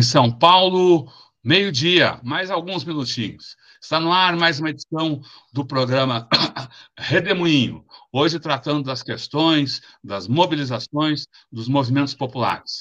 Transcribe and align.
Em 0.00 0.02
São 0.02 0.32
Paulo, 0.32 1.12
meio-dia, 1.44 2.18
mais 2.24 2.50
alguns 2.50 2.84
minutinhos. 2.84 3.54
Está 3.82 4.00
no 4.00 4.10
ar 4.10 4.34
mais 4.34 4.58
uma 4.58 4.70
edição 4.70 5.20
do 5.52 5.62
programa 5.62 6.26
Redemoinho, 6.98 7.84
hoje 8.10 8.40
tratando 8.40 8.82
das 8.82 9.02
questões, 9.02 9.82
das 10.02 10.26
mobilizações 10.26 11.26
dos 11.52 11.68
movimentos 11.68 12.14
populares. 12.14 12.78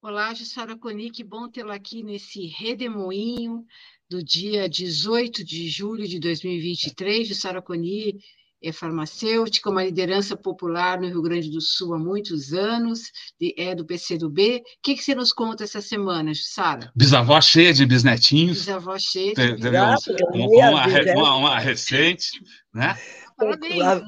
Olá, 0.00 0.32
Jussara 0.32 0.74
Coni, 0.74 1.10
que 1.10 1.22
bom 1.22 1.50
tê-la 1.50 1.74
aqui 1.74 2.02
nesse 2.02 2.46
Redemoinho 2.46 3.66
do 4.08 4.24
dia 4.24 4.66
18 4.66 5.44
de 5.44 5.68
julho 5.68 6.08
de 6.08 6.18
2023. 6.18 7.28
Jussara 7.28 7.60
Coni 7.60 8.18
é 8.62 8.72
farmacêutica, 8.72 9.70
uma 9.70 9.84
liderança 9.84 10.36
popular 10.36 11.00
no 11.00 11.06
Rio 11.06 11.22
Grande 11.22 11.50
do 11.50 11.60
Sul 11.60 11.94
há 11.94 11.98
muitos 11.98 12.52
anos, 12.52 13.10
é 13.56 13.74
do 13.74 13.84
PCdoB. 13.84 14.56
O 14.56 14.62
que, 14.82 14.94
que 14.96 15.02
você 15.02 15.14
nos 15.14 15.32
conta 15.32 15.64
essa 15.64 15.80
semana, 15.80 16.32
Sara? 16.34 16.90
Bisavó 16.94 17.40
cheia 17.40 17.72
de 17.72 17.86
bisnetinhos. 17.86 18.58
Bisavó 18.58 18.98
cheia 18.98 19.34
de 19.34 19.52
bisnetinhos. 19.54 20.06
Uma, 20.32 20.86
uma, 21.14 21.36
uma, 21.36 21.58
recente, 21.58 22.42
né? 22.74 22.98
Parabéns. 23.36 24.02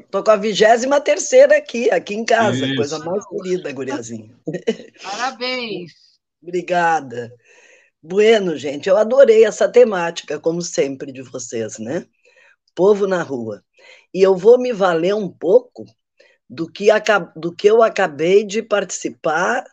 Estou 0.00 0.22
com 0.22 0.30
a 0.30 0.36
vigésima 0.36 1.00
terceira 1.00 1.56
aqui, 1.56 1.90
aqui 1.90 2.14
em 2.14 2.24
casa, 2.24 2.66
Isso. 2.66 2.76
coisa 2.76 2.98
mais 2.98 3.26
querida, 3.26 3.72
guriazinha. 3.72 4.36
Parabéns. 5.02 5.92
Obrigada. 6.42 7.32
Bueno, 8.02 8.54
gente, 8.58 8.86
eu 8.86 8.98
adorei 8.98 9.46
essa 9.46 9.66
temática, 9.66 10.38
como 10.38 10.60
sempre, 10.60 11.10
de 11.10 11.22
vocês, 11.22 11.78
né? 11.78 12.06
Povo 12.74 13.06
na 13.06 13.22
rua. 13.22 13.64
E 14.14 14.22
eu 14.22 14.36
vou 14.36 14.58
me 14.58 14.72
valer 14.72 15.14
um 15.14 15.28
pouco 15.28 15.84
do 16.48 16.70
que, 16.70 16.86
do 17.36 17.54
que 17.54 17.66
eu 17.66 17.82
acabei 17.82 18.44
de 18.44 18.62
participar 18.62 19.64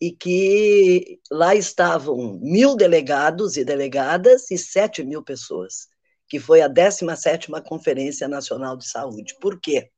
e 0.00 0.12
que 0.12 1.20
lá 1.30 1.54
estavam 1.54 2.38
mil 2.40 2.76
delegados 2.76 3.56
e 3.56 3.64
delegadas 3.64 4.50
e 4.50 4.56
sete 4.56 5.02
mil 5.02 5.22
pessoas 5.22 5.90
que 6.30 6.38
foi 6.38 6.62
a 6.62 6.70
17ª 6.70 7.60
Conferência 7.60 8.28
Nacional 8.28 8.76
de 8.76 8.88
Saúde. 8.88 9.34
Por 9.40 9.60
quê? 9.60 9.90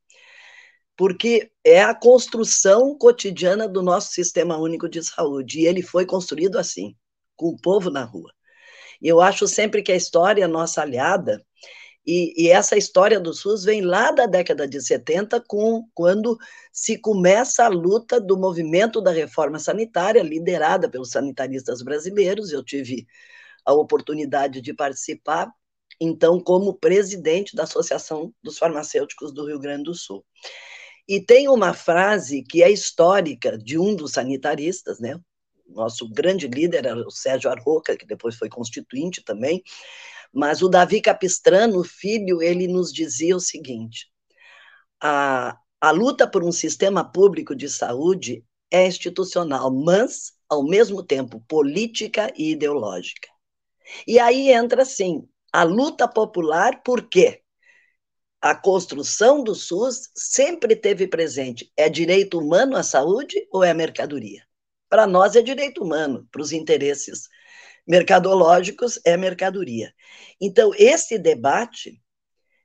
Porque 0.97 1.53
é 1.62 1.83
a 1.83 1.95
construção 1.95 2.97
cotidiana 2.97 3.69
do 3.69 3.83
nosso 3.83 4.12
Sistema 4.12 4.56
Único 4.56 4.89
de 4.89 5.05
Saúde, 5.05 5.61
e 5.61 5.67
ele 5.67 5.83
foi 5.83 6.06
construído 6.06 6.59
assim, 6.59 6.97
com 7.37 7.49
o 7.49 7.61
povo 7.61 7.91
na 7.91 8.03
rua. 8.03 8.33
E 9.01 9.09
eu 9.09 9.21
acho 9.21 9.47
sempre 9.47 9.83
que 9.83 9.93
a 9.93 9.97
história 9.97 10.45
é 10.45 10.47
nossa 10.47 10.81
aliada, 10.81 11.45
e, 12.05 12.47
e, 12.47 12.50
essa 12.50 12.77
história 12.77 13.20
do 13.20 13.33
SUS 13.33 13.64
vem 13.64 13.81
lá 13.81 14.11
da 14.11 14.27
década 14.27 14.67
de 14.67 14.81
70, 14.81 15.41
com, 15.47 15.86
quando 15.95 16.36
se 16.72 16.98
começa 16.98 17.64
a 17.64 17.69
luta 17.69 18.20
do 18.20 18.36
movimento 18.36 19.00
da 19.00 19.12
reforma 19.12 19.59
sanitária, 19.59 20.22
liderada 20.22 20.91
pelos 20.91 21.11
sanitaristas 21.11 21.81
brasileiros. 21.81 22.50
Eu 22.50 22.64
tive 22.64 23.06
a 23.64 23.72
oportunidade 23.72 24.61
de 24.61 24.75
participar 24.75 25.53
então, 26.00 26.41
como 26.41 26.75
presidente 26.75 27.55
da 27.55 27.62
Associação 27.62 28.34
dos 28.42 28.59
Farmacêuticos 28.59 29.33
do 29.33 29.47
Rio 29.47 29.61
Grande 29.61 29.84
do 29.84 29.94
Sul. 29.94 30.25
E 31.06 31.20
tem 31.20 31.48
uma 31.48 31.72
frase 31.72 32.42
que 32.42 32.62
é 32.62 32.70
histórica 32.70 33.56
de 33.56 33.78
um 33.78 33.94
dos 33.94 34.12
sanitaristas, 34.12 34.98
né? 34.98 35.20
Nosso 35.69 36.09
grande 36.11 36.48
líder 36.48 36.87
era 36.87 37.06
o 37.06 37.11
Sérgio 37.11 37.50
Arroca, 37.50 37.97
que 37.97 38.05
depois 38.05 38.37
foi 38.37 38.48
constituinte 38.48 39.22
também, 39.22 39.62
mas 40.32 40.62
o 40.62 40.69
Davi 40.69 41.00
Capistrano, 41.00 41.84
filho, 41.84 42.41
ele 42.43 42.66
nos 42.66 42.93
dizia 42.93 43.37
o 43.37 43.41
seguinte: 43.41 44.06
a, 45.00 45.56
a 45.81 45.91
luta 45.91 46.26
por 46.26 46.43
um 46.43 46.53
sistema 46.53 47.04
público 47.04 47.54
de 47.54 47.69
saúde 47.69 48.44
é 48.71 48.87
institucional, 48.87 49.71
mas, 49.71 50.32
ao 50.48 50.65
mesmo 50.65 51.03
tempo, 51.03 51.44
política 51.47 52.32
e 52.37 52.53
ideológica. 52.53 53.28
E 54.06 54.19
aí 54.19 54.50
entra, 54.50 54.84
sim, 54.84 55.28
a 55.53 55.65
luta 55.65 56.09
popular, 56.09 56.82
por 56.82 57.09
quê? 57.09 57.42
A 58.41 58.54
construção 58.54 59.44
do 59.44 59.54
SUS 59.54 60.10
sempre 60.16 60.75
teve 60.75 61.06
presente: 61.06 61.71
é 61.76 61.88
direito 61.88 62.38
humano 62.38 62.76
a 62.76 62.82
saúde 62.82 63.47
ou 63.53 63.62
é 63.62 63.75
mercadoria? 63.75 64.42
Para 64.88 65.06
nós 65.06 65.37
é 65.37 65.42
direito 65.42 65.82
humano, 65.82 66.26
para 66.31 66.42
os 66.42 66.53
interesses 66.53 67.28
mercadológicos 67.87 68.98
é 69.04 69.16
mercadoria. 69.16 69.93
Então, 70.41 70.72
esse 70.76 71.19
debate, 71.19 72.00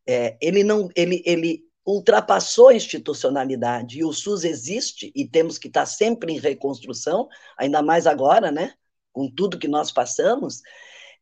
é, 0.08 0.38
ele 0.42 0.64
não, 0.64 0.90
ele, 0.96 1.22
ele 1.26 1.64
ultrapassou 1.86 2.70
a 2.70 2.76
institucionalidade 2.76 4.00
e 4.00 4.04
o 4.04 4.12
SUS 4.12 4.44
existe 4.44 5.12
e 5.16 5.28
temos 5.28 5.58
que 5.58 5.68
estar 5.68 5.86
sempre 5.86 6.34
em 6.34 6.40
reconstrução, 6.40 7.28
ainda 7.58 7.82
mais 7.82 8.06
agora, 8.06 8.52
né? 8.52 8.74
Com 9.12 9.30
tudo 9.30 9.58
que 9.58 9.68
nós 9.68 9.92
passamos, 9.92 10.62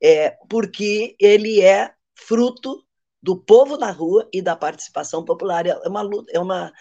é, 0.01 0.31
porque 0.49 1.15
ele 1.19 1.61
é 1.61 1.93
fruto 2.15 2.83
do 3.21 3.37
povo 3.37 3.77
na 3.77 3.91
rua 3.91 4.27
e 4.33 4.41
da 4.41 4.55
participação 4.55 5.23
popular. 5.23 5.65
É 5.65 5.87
uma 5.87 6.09
é 6.31 6.39
uma 6.39 6.73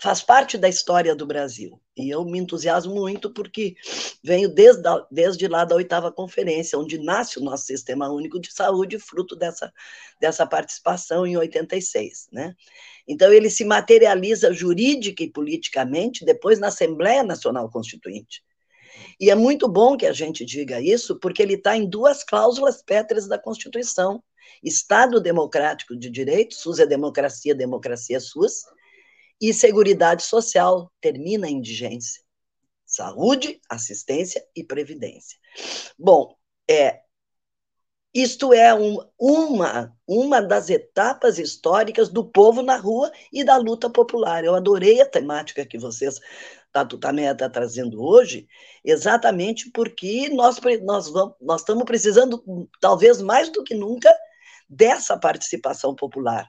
faz 0.00 0.22
parte 0.22 0.56
da 0.56 0.68
história 0.68 1.14
do 1.14 1.26
Brasil. 1.26 1.80
E 1.96 2.08
eu 2.10 2.24
me 2.24 2.38
entusiasmo 2.38 2.94
muito 2.94 3.32
porque 3.32 3.74
venho 4.22 4.48
desde, 4.48 4.82
desde 5.10 5.48
lá 5.48 5.64
da 5.64 5.74
oitava 5.74 6.12
conferência, 6.12 6.78
onde 6.78 6.98
nasce 6.98 7.38
o 7.38 7.42
nosso 7.42 7.66
Sistema 7.66 8.10
Único 8.10 8.40
de 8.40 8.52
Saúde, 8.52 8.98
fruto 8.98 9.36
dessa, 9.36 9.72
dessa 10.20 10.46
participação 10.46 11.26
em 11.26 11.36
86. 11.36 12.28
Né? 12.32 12.54
Então, 13.06 13.32
ele 13.32 13.50
se 13.50 13.64
materializa 13.64 14.52
jurídica 14.52 15.22
e 15.22 15.30
politicamente 15.30 16.24
depois 16.24 16.58
na 16.58 16.68
Assembleia 16.68 17.22
Nacional 17.22 17.70
Constituinte. 17.70 18.42
E 19.20 19.30
é 19.30 19.34
muito 19.34 19.68
bom 19.68 19.96
que 19.96 20.06
a 20.06 20.12
gente 20.12 20.44
diga 20.44 20.80
isso, 20.80 21.18
porque 21.18 21.42
ele 21.42 21.54
está 21.54 21.76
em 21.76 21.88
duas 21.88 22.24
cláusulas 22.24 22.82
pétreas 22.82 23.26
da 23.26 23.38
Constituição. 23.38 24.22
Estado 24.62 25.20
democrático 25.20 25.96
de 25.96 26.10
direito, 26.10 26.54
SUS 26.54 26.78
é 26.78 26.86
democracia, 26.86 27.54
democracia 27.54 28.16
é 28.16 28.20
SUS, 28.20 28.64
e 29.40 29.52
Seguridade 29.54 30.22
Social, 30.22 30.92
termina 31.00 31.46
a 31.46 31.50
indigência. 31.50 32.22
Saúde, 32.84 33.60
assistência 33.68 34.44
e 34.56 34.64
previdência. 34.64 35.38
Bom, 35.98 36.36
é, 36.68 37.00
isto 38.14 38.52
é 38.52 38.74
um, 38.74 38.98
uma, 39.18 39.94
uma 40.06 40.40
das 40.40 40.70
etapas 40.70 41.38
históricas 41.38 42.08
do 42.08 42.24
povo 42.24 42.62
na 42.62 42.76
rua 42.76 43.12
e 43.32 43.44
da 43.44 43.56
luta 43.56 43.90
popular. 43.90 44.44
Eu 44.44 44.54
adorei 44.54 45.00
a 45.00 45.08
temática 45.08 45.66
que 45.66 45.78
vocês 45.78 46.18
Tatu 46.72 46.98
Tamé 46.98 47.30
está 47.30 47.48
trazendo 47.48 48.02
hoje, 48.02 48.46
exatamente 48.84 49.70
porque 49.70 50.28
nós, 50.30 50.60
nós, 50.82 51.08
vamos, 51.08 51.34
nós 51.40 51.60
estamos 51.62 51.84
precisando, 51.84 52.42
talvez 52.80 53.20
mais 53.20 53.50
do 53.50 53.64
que 53.64 53.74
nunca, 53.74 54.14
dessa 54.68 55.18
participação 55.18 55.94
popular. 55.94 56.48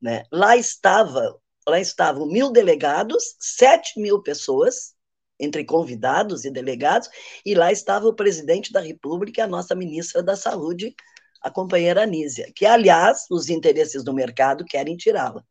Né? 0.00 0.24
Lá 0.32 0.56
estava, 0.56 1.38
lá 1.70 1.80
estavam 1.80 2.26
mil 2.26 2.50
delegados, 2.50 3.36
sete 3.38 3.98
mil 4.00 4.22
pessoas, 4.22 4.94
entre 5.38 5.64
convidados 5.64 6.44
e 6.44 6.50
delegados, 6.50 7.08
e 7.44 7.54
lá 7.54 7.72
estava 7.72 8.06
o 8.06 8.14
presidente 8.14 8.72
da 8.72 8.80
República, 8.80 9.44
a 9.44 9.48
nossa 9.48 9.74
ministra 9.74 10.22
da 10.22 10.36
Saúde, 10.36 10.94
a 11.40 11.50
companheira 11.50 12.02
Anísia, 12.02 12.52
que, 12.54 12.66
aliás, 12.66 13.24
os 13.30 13.48
interesses 13.48 14.04
do 14.04 14.12
mercado 14.12 14.64
querem 14.64 14.96
tirá-la 14.96 15.42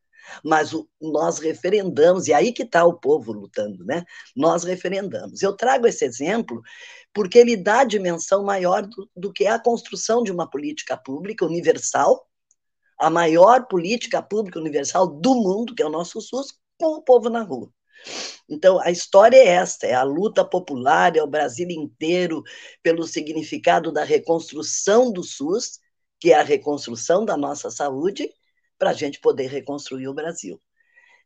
mas 0.44 0.74
o, 0.74 0.88
nós 1.02 1.40
referendamos, 1.40 2.28
e 2.28 2.34
aí 2.34 2.51
que 2.51 2.63
está 2.63 2.86
o 2.86 2.94
povo 2.94 3.31
lutando, 3.31 3.84
né? 3.84 4.03
Nós 4.36 4.63
referendamos. 4.63 5.42
Eu 5.42 5.56
trago 5.56 5.88
esse 5.88 6.06
exemplo 6.06 6.62
porque 7.13 7.38
ele 7.38 7.57
dá 7.57 7.83
dimensão 7.83 8.44
maior 8.44 8.86
do, 8.86 9.10
do 9.16 9.33
que 9.33 9.48
a 9.48 9.60
construção 9.60 10.24
de 10.24 10.31
uma 10.31 10.50
política 10.50 10.95
pública 10.98 11.45
universal, 11.45 12.27
a 13.00 13.10
maior 13.10 13.68
política 13.68 14.22
pública 14.22 14.60
universal 14.60 15.07
do 15.07 15.36
mundo, 15.36 15.74
que 15.74 15.81
é 15.81 15.86
o 15.86 15.90
nosso 15.92 16.19
SUS, 16.22 16.54
com 16.80 16.96
o 16.96 17.01
povo 17.01 17.30
na 17.30 17.42
rua. 17.42 17.72
Então, 18.50 18.80
a 18.81 18.90
história 18.92 19.38
é 19.38 19.48
esta: 19.48 19.88
é 19.88 19.94
a 19.94 20.04
luta 20.04 20.44
popular, 20.44 21.16
é 21.16 21.24
o 21.24 21.28
Brasil 21.28 21.69
inteiro 21.69 22.44
pelo 22.81 23.06
significado 23.06 23.92
da 23.92 24.04
reconstrução 24.04 25.12
do 25.12 25.24
SUS, 25.24 25.80
que 26.19 26.31
é 26.31 26.40
a 26.40 26.44
reconstrução 26.44 27.25
da 27.25 27.38
nossa 27.38 27.69
saúde, 27.69 28.30
para 28.78 28.92
a 28.92 28.94
gente 28.94 29.19
poder 29.19 29.48
reconstruir 29.48 30.07
o 30.07 30.13
Brasil. 30.13 30.62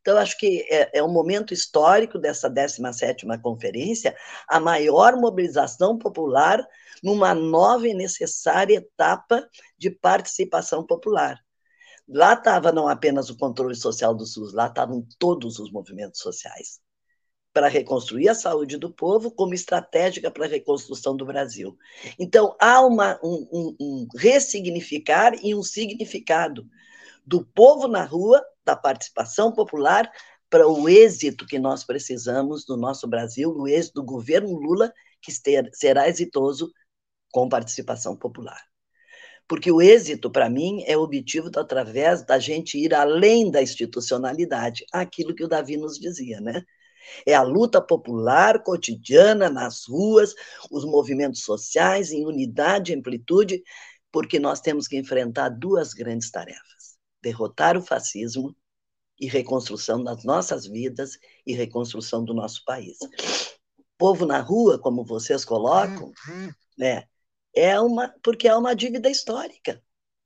Então, 0.02 0.18
acho 0.18 0.38
que 0.38 0.68
é, 0.70 1.00
é 1.00 1.04
um 1.04 1.12
momento 1.12 1.54
histórico 1.54 2.20
dessa 2.20 2.50
17ª 2.50 3.40
conferência, 3.42 4.14
a 4.50 4.60
maior 4.60 5.16
mobilização 5.16 5.98
popular 5.98 6.62
numa 7.02 7.34
nova 7.34 7.88
e 7.88 7.94
necessária 7.94 8.76
etapa 8.76 9.48
de 9.78 9.90
participação 9.90 10.86
popular. 10.86 11.40
Lá 12.08 12.34
estava 12.34 12.72
não 12.72 12.88
apenas 12.88 13.30
o 13.30 13.38
controle 13.38 13.76
social 13.76 14.14
do 14.14 14.26
SUS, 14.26 14.54
lá 14.54 14.68
estavam 14.68 15.06
todos 15.18 15.60
os 15.60 15.72
movimentos 15.72 16.20
sociais 16.20 16.82
para 17.54 17.68
reconstruir 17.68 18.28
a 18.30 18.36
saúde 18.36 18.78
do 18.78 18.92
povo 18.92 19.32
como 19.32 19.54
estratégica 19.54 20.32
para 20.32 20.46
a 20.46 20.50
reconstrução 20.50 21.16
do 21.16 21.26
Brasil. 21.26 21.78
Então, 22.20 22.56
há 22.60 22.82
uma, 22.82 23.20
um, 23.24 23.48
um, 23.52 23.76
um 23.80 24.08
ressignificar 24.16 25.34
e 25.42 25.54
um 25.54 25.62
significado 25.62 26.68
do 27.26 27.46
povo 27.46 27.88
na 27.88 28.04
rua 28.04 28.44
da 28.66 28.76
participação 28.76 29.52
popular 29.52 30.12
para 30.50 30.68
o 30.68 30.90
êxito 30.90 31.46
que 31.46 31.60
nós 31.60 31.84
precisamos 31.84 32.68
no 32.68 32.76
nosso 32.76 33.08
Brasil, 33.08 33.52
o 33.56 33.68
êxito 33.68 34.02
do 34.02 34.04
governo 34.04 34.56
Lula, 34.56 34.92
que 35.22 35.32
será 35.74 36.10
exitoso 36.10 36.72
com 37.32 37.48
participação 37.48 38.16
popular. 38.16 38.73
Porque 39.48 39.72
o 39.72 39.82
êxito, 39.82 40.32
para 40.32 40.50
mim, 40.50 40.84
é 40.88 40.98
obtido 40.98 41.52
através 41.60 42.24
da 42.26 42.40
gente 42.40 42.78
ir 42.78 42.94
além 42.94 43.52
da 43.52 43.62
institucionalidade, 43.62 44.86
aquilo 44.92 45.36
que 45.36 45.44
o 45.44 45.48
Davi 45.48 45.78
nos 45.78 46.00
dizia, 46.00 46.40
né? 46.40 46.64
É 47.26 47.34
a 47.34 47.44
luta 47.44 47.82
popular 47.82 48.64
cotidiana 48.64 49.50
nas 49.50 49.86
ruas, 49.88 50.34
os 50.72 50.86
movimentos 50.86 51.44
sociais 51.44 52.12
em 52.12 52.26
unidade 52.26 52.92
e 52.92 52.96
amplitude, 52.96 53.62
porque 54.12 54.40
nós 54.40 54.62
temos 54.62 54.88
que 54.88 54.98
enfrentar 54.98 55.50
duas 55.50 55.94
grandes 55.94 56.32
tarefas: 56.32 56.98
derrotar 57.22 57.78
o 57.78 57.82
fascismo 57.82 58.56
e 59.20 59.28
reconstrução 59.28 60.04
das 60.04 60.24
nossas 60.24 60.66
vidas 60.66 61.18
e 61.46 61.54
reconstrução 61.54 62.24
do 62.24 62.34
nosso 62.34 62.64
país. 62.66 62.98
Povo 63.98 64.26
na 64.26 64.40
rua, 64.40 64.80
como 64.80 65.06
vocês 65.06 65.46
colocam, 65.46 66.12
né, 66.78 67.04
é 67.56 67.80
uma 67.80 68.14
porque 68.24 68.48
é 68.48 68.56
uma 68.56 68.76
dívida 68.76 69.10
histórica. 69.10 69.82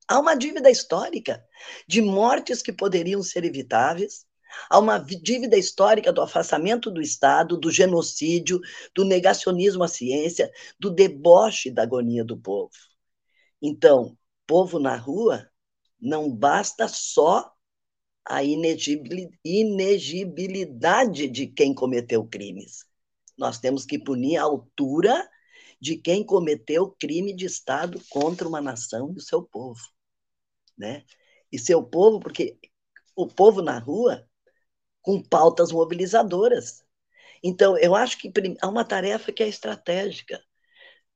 Há 0.07 0.19
uma 0.19 0.35
dívida 0.35 0.69
histórica 0.69 1.43
de 1.87 2.01
mortes 2.01 2.61
que 2.61 2.71
poderiam 2.71 3.21
ser 3.21 3.43
evitáveis, 3.43 4.25
há 4.69 4.79
uma 4.79 4.97
dívida 4.97 5.57
histórica 5.57 6.13
do 6.13 6.21
afastamento 6.21 6.89
do 6.89 7.01
Estado, 7.01 7.57
do 7.57 7.69
genocídio, 7.69 8.61
do 8.95 9.03
negacionismo 9.03 9.83
à 9.83 9.87
ciência, 9.87 10.49
do 10.79 10.89
deboche 10.89 11.69
da 11.69 11.83
agonia 11.83 12.23
do 12.23 12.37
povo. 12.37 12.71
Então, 13.61 14.17
povo 14.45 14.79
na 14.79 14.95
rua 14.95 15.49
não 15.99 16.31
basta 16.31 16.87
só 16.87 17.51
a 18.23 18.41
inegibilidade 18.43 21.27
de 21.27 21.47
quem 21.47 21.73
cometeu 21.73 22.25
crimes. 22.25 22.85
Nós 23.37 23.59
temos 23.59 23.85
que 23.85 23.99
punir 23.99 24.37
a 24.37 24.43
altura 24.43 25.29
de 25.79 25.97
quem 25.97 26.25
cometeu 26.25 26.95
crime 26.99 27.33
de 27.33 27.45
Estado 27.45 28.01
contra 28.09 28.47
uma 28.47 28.61
nação 28.61 29.11
e 29.13 29.17
o 29.17 29.21
seu 29.21 29.43
povo. 29.43 29.81
Né? 30.77 31.05
E 31.51 31.59
seu 31.59 31.83
povo, 31.83 32.19
porque 32.19 32.59
o 33.15 33.27
povo 33.27 33.61
na 33.61 33.79
rua, 33.79 34.27
com 35.01 35.21
pautas 35.21 35.71
mobilizadoras. 35.71 36.83
Então, 37.43 37.77
eu 37.77 37.95
acho 37.95 38.17
que 38.17 38.31
há 38.61 38.67
uma 38.67 38.85
tarefa 38.85 39.31
que 39.31 39.43
é 39.43 39.47
estratégica. 39.47 40.43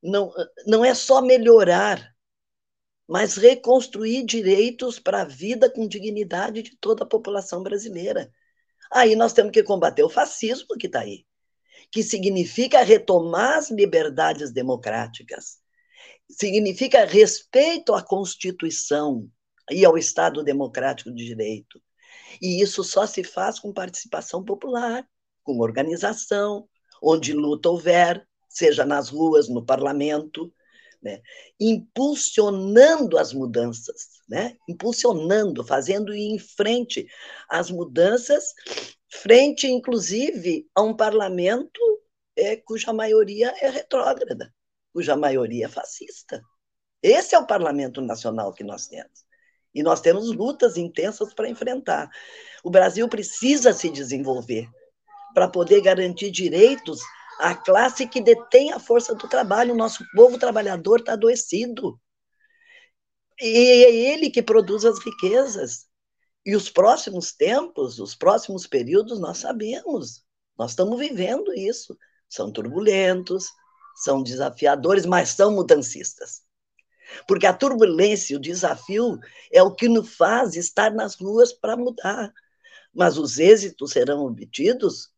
Não, 0.01 0.31
não 0.65 0.85
é 0.85 0.95
só 0.95 1.21
melhorar, 1.21 2.15
mas 3.07 3.35
reconstruir 3.35 4.25
direitos 4.25 4.99
para 4.99 5.21
a 5.21 5.25
vida 5.25 5.69
com 5.69 5.87
dignidade 5.87 6.63
de 6.63 6.77
toda 6.77 7.03
a 7.03 7.07
população 7.07 7.61
brasileira. 7.61 8.31
Aí 8.91 9.15
nós 9.15 9.33
temos 9.33 9.51
que 9.51 9.63
combater 9.63 10.03
o 10.03 10.09
fascismo 10.09 10.77
que 10.77 10.87
está 10.87 11.01
aí 11.01 11.25
que 11.91 12.01
significa 12.01 12.83
retomar 12.83 13.57
as 13.57 13.69
liberdades 13.69 14.51
democráticas, 14.51 15.59
significa 16.29 17.05
respeito 17.05 17.93
à 17.93 18.01
Constituição 18.01 19.29
e 19.69 19.83
ao 19.83 19.97
Estado 19.97 20.43
democrático 20.43 21.13
de 21.13 21.25
direito. 21.25 21.81
E 22.41 22.61
isso 22.61 22.83
só 22.83 23.05
se 23.05 23.23
faz 23.23 23.59
com 23.59 23.73
participação 23.73 24.43
popular, 24.43 25.05
com 25.43 25.59
organização, 25.59 26.67
onde 27.01 27.33
luta 27.33 27.69
houver, 27.69 28.25
seja 28.47 28.85
nas 28.85 29.09
ruas, 29.09 29.49
no 29.49 29.65
parlamento, 29.65 30.53
né? 31.01 31.21
impulsionando 31.59 33.17
as 33.17 33.33
mudanças, 33.33 34.21
né? 34.29 34.55
impulsionando, 34.67 35.63
fazendo 35.65 36.13
ir 36.13 36.35
em 36.35 36.39
frente 36.39 37.07
as 37.49 37.71
mudanças 37.71 38.53
frente, 39.11 39.67
inclusive, 39.67 40.67
a 40.73 40.81
um 40.81 40.95
parlamento 40.95 41.79
é, 42.35 42.55
cuja 42.55 42.93
maioria 42.93 43.53
é 43.59 43.69
retrógrada, 43.69 44.53
cuja 44.93 45.15
maioria 45.15 45.65
é 45.65 45.69
fascista. 45.69 46.41
Esse 47.03 47.35
é 47.35 47.39
o 47.39 47.47
parlamento 47.47 48.01
nacional 48.01 48.53
que 48.53 48.63
nós 48.63 48.87
temos. 48.87 49.25
E 49.73 49.81
nós 49.81 50.01
temos 50.01 50.35
lutas 50.35 50.77
intensas 50.77 51.33
para 51.33 51.49
enfrentar. 51.49 52.09
O 52.63 52.69
Brasil 52.69 53.07
precisa 53.07 53.73
se 53.73 53.89
desenvolver 53.89 54.67
para 55.33 55.47
poder 55.47 55.81
garantir 55.81 56.29
direitos 56.29 56.99
à 57.39 57.55
classe 57.55 58.07
que 58.07 58.21
detém 58.21 58.71
a 58.71 58.79
força 58.79 59.15
do 59.15 59.27
trabalho. 59.27 59.73
O 59.73 59.77
nosso 59.77 60.05
povo 60.13 60.37
trabalhador 60.37 60.99
está 60.99 61.13
adoecido. 61.13 61.99
E 63.39 63.47
é 63.47 64.13
ele 64.13 64.29
que 64.29 64.43
produz 64.43 64.85
as 64.85 64.99
riquezas. 64.99 65.87
E 66.45 66.55
os 66.55 66.69
próximos 66.69 67.31
tempos, 67.31 67.99
os 67.99 68.15
próximos 68.15 68.65
períodos, 68.65 69.19
nós 69.19 69.37
sabemos, 69.37 70.23
nós 70.57 70.71
estamos 70.71 70.99
vivendo 70.99 71.53
isso. 71.53 71.97
São 72.27 72.51
turbulentos, 72.51 73.47
são 73.95 74.23
desafiadores, 74.23 75.05
mas 75.05 75.29
são 75.29 75.51
mudancistas. 75.51 76.41
Porque 77.27 77.45
a 77.45 77.53
turbulência, 77.53 78.37
o 78.37 78.41
desafio, 78.41 79.19
é 79.51 79.61
o 79.61 79.73
que 79.75 79.87
nos 79.87 80.15
faz 80.15 80.55
estar 80.55 80.91
nas 80.91 81.15
ruas 81.15 81.53
para 81.53 81.77
mudar. 81.77 82.33
Mas 82.93 83.17
os 83.17 83.37
êxitos 83.37 83.91
serão 83.91 84.25
obtidos 84.25 85.09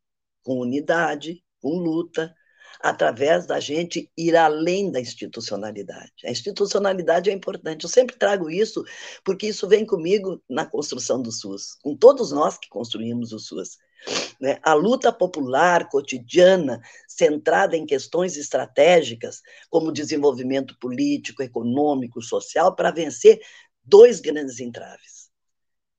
com 0.43 0.59
unidade, 0.59 1.43
com 1.61 1.77
luta, 1.77 2.35
através 2.79 3.45
da 3.45 3.59
gente 3.59 4.11
ir 4.17 4.35
além 4.35 4.91
da 4.91 4.99
institucionalidade. 4.99 6.13
A 6.25 6.31
institucionalidade 6.31 7.29
é 7.29 7.33
importante. 7.33 7.83
Eu 7.83 7.89
sempre 7.89 8.15
trago 8.15 8.49
isso 8.49 8.83
porque 9.23 9.47
isso 9.47 9.67
vem 9.67 9.85
comigo 9.85 10.41
na 10.49 10.65
construção 10.65 11.21
do 11.21 11.31
SUS, 11.31 11.75
com 11.81 11.95
todos 11.95 12.31
nós 12.31 12.57
que 12.57 12.69
construímos 12.69 13.31
o 13.31 13.39
SUS. 13.39 13.77
Né? 14.39 14.59
A 14.61 14.73
luta 14.73 15.11
popular, 15.11 15.87
cotidiana, 15.89 16.81
centrada 17.07 17.77
em 17.77 17.85
questões 17.85 18.35
estratégicas, 18.37 19.41
como 19.69 19.91
desenvolvimento 19.91 20.77
político, 20.79 21.41
econômico, 21.41 22.21
social, 22.21 22.75
para 22.75 22.91
vencer 22.91 23.39
dois 23.83 24.19
grandes 24.19 24.59
entraves, 24.59 25.29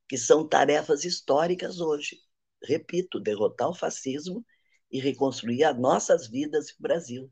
que 0.08 0.18
são 0.18 0.46
tarefas 0.46 1.04
históricas 1.04 1.80
hoje. 1.80 2.18
Repito, 2.62 3.20
derrotar 3.20 3.68
o 3.68 3.74
fascismo 3.74 4.44
e 4.94 5.00
reconstruir 5.00 5.64
as 5.64 5.76
nossas 5.76 6.28
vidas 6.28 6.68
e 6.68 6.72
o 6.74 6.76
Brasil, 6.78 7.30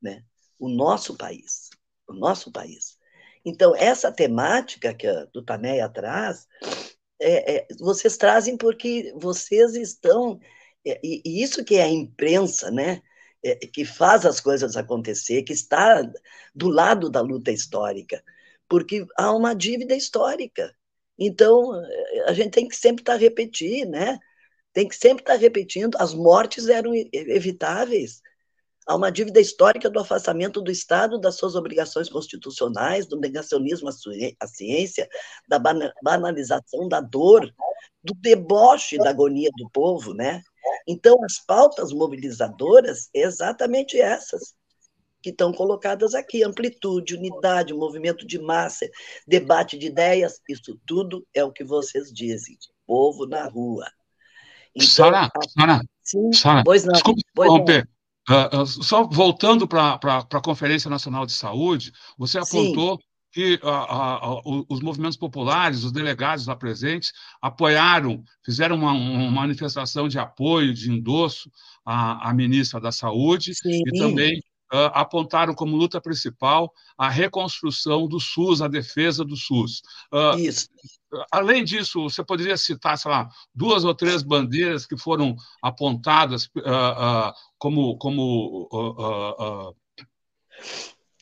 né? 0.00 0.24
o 0.58 0.66
nosso 0.66 1.14
país, 1.14 1.68
o 2.08 2.14
nosso 2.14 2.50
país. 2.50 2.96
Então, 3.44 3.76
essa 3.76 4.10
temática 4.10 4.94
que 4.94 5.06
a 5.06 5.26
do 5.26 5.44
Taneia 5.44 5.90
traz, 5.90 6.46
é, 7.20 7.56
é, 7.56 7.66
vocês 7.78 8.16
trazem 8.16 8.56
porque 8.56 9.12
vocês 9.14 9.74
estão, 9.74 10.40
é, 10.86 10.98
e, 11.04 11.20
e, 11.22 11.42
isso 11.42 11.62
que 11.62 11.76
é 11.76 11.82
a 11.82 11.88
imprensa, 11.88 12.70
né? 12.70 13.02
É, 13.44 13.54
que 13.54 13.84
faz 13.84 14.24
as 14.24 14.40
coisas 14.40 14.74
acontecer, 14.74 15.42
que 15.42 15.52
está 15.52 16.02
do 16.54 16.68
lado 16.68 17.10
da 17.10 17.20
luta 17.20 17.52
histórica, 17.52 18.24
porque 18.68 19.06
há 19.18 19.30
uma 19.32 19.54
dívida 19.54 19.94
histórica. 19.94 20.74
Então, 21.18 21.72
a 22.26 22.32
gente 22.32 22.52
tem 22.52 22.66
que 22.66 22.74
sempre 22.74 23.02
estar 23.02 23.12
tá 23.14 23.18
repetir, 23.18 23.86
né? 23.86 24.18
Tem 24.76 24.86
que 24.86 24.94
sempre 24.94 25.22
estar 25.22 25.36
repetindo, 25.36 25.96
as 25.98 26.12
mortes 26.12 26.68
eram 26.68 26.92
evitáveis. 27.10 28.20
Há 28.86 28.94
uma 28.94 29.10
dívida 29.10 29.40
histórica 29.40 29.88
do 29.88 29.98
afastamento 29.98 30.60
do 30.60 30.70
Estado 30.70 31.18
das 31.18 31.36
suas 31.36 31.54
obrigações 31.54 32.10
constitucionais, 32.10 33.06
do 33.06 33.18
negacionismo 33.18 33.88
à 33.88 34.46
ciência, 34.46 35.08
da 35.48 35.58
banalização 36.02 36.90
da 36.90 37.00
dor, 37.00 37.50
do 38.04 38.12
deboche 38.20 38.98
da 38.98 39.08
agonia 39.08 39.48
do 39.56 39.66
povo, 39.70 40.12
né? 40.12 40.42
Então, 40.86 41.24
as 41.24 41.38
pautas 41.38 41.90
mobilizadoras 41.90 43.08
é 43.14 43.22
exatamente 43.22 43.98
essas 43.98 44.54
que 45.22 45.30
estão 45.30 45.54
colocadas 45.54 46.14
aqui: 46.14 46.44
amplitude, 46.44 47.16
unidade, 47.16 47.72
movimento 47.72 48.26
de 48.26 48.38
massa, 48.38 48.86
debate 49.26 49.78
de 49.78 49.86
ideias, 49.86 50.38
isso 50.46 50.78
tudo 50.84 51.26
é 51.32 51.42
o 51.42 51.50
que 51.50 51.64
vocês 51.64 52.12
dizem, 52.12 52.58
povo 52.86 53.26
na 53.26 53.48
rua. 53.48 53.86
Então, 54.76 54.86
Sara, 54.86 55.30
Sara, 55.56 55.80
Sara, 56.32 56.62
desculpe 56.92 57.22
interromper. 57.34 57.88
Uh, 58.28 58.62
uh, 58.62 58.66
só 58.66 59.06
voltando 59.06 59.66
para 59.66 59.98
a 60.02 60.40
Conferência 60.42 60.90
Nacional 60.90 61.24
de 61.24 61.32
Saúde, 61.32 61.92
você 62.18 62.38
apontou 62.38 62.96
Sim. 62.96 63.02
que 63.32 63.60
uh, 63.62 64.64
os 64.68 64.80
movimentos 64.80 65.16
populares, 65.16 65.84
os 65.84 65.92
delegados 65.92 66.46
lá 66.46 66.56
presentes, 66.56 67.12
apoiaram, 67.40 68.22
fizeram 68.44 68.76
uma, 68.76 68.92
uma 68.92 69.30
manifestação 69.30 70.08
de 70.08 70.18
apoio, 70.18 70.74
de 70.74 70.90
endosso 70.90 71.50
à, 71.84 72.28
à 72.30 72.34
ministra 72.34 72.80
da 72.80 72.92
Saúde 72.92 73.54
Sim. 73.54 73.82
e 73.86 73.98
também 73.98 74.42
Uh, 74.72 74.90
apontaram 74.94 75.54
como 75.54 75.76
luta 75.76 76.00
principal 76.00 76.72
a 76.98 77.08
reconstrução 77.08 78.08
do 78.08 78.18
SUS, 78.18 78.60
a 78.60 78.66
defesa 78.66 79.24
do 79.24 79.36
SUS. 79.36 79.80
Uh, 80.12 80.38
Isso. 80.38 80.68
Além 81.30 81.62
disso, 81.62 82.02
você 82.02 82.24
poderia 82.24 82.56
citar, 82.56 82.98
sei 82.98 83.10
lá, 83.10 83.28
duas 83.54 83.84
ou 83.84 83.94
três 83.94 84.24
bandeiras 84.24 84.84
que 84.84 84.98
foram 84.98 85.36
apontadas 85.62 86.46
uh, 86.46 87.32
como, 87.58 87.96
como 87.98 88.68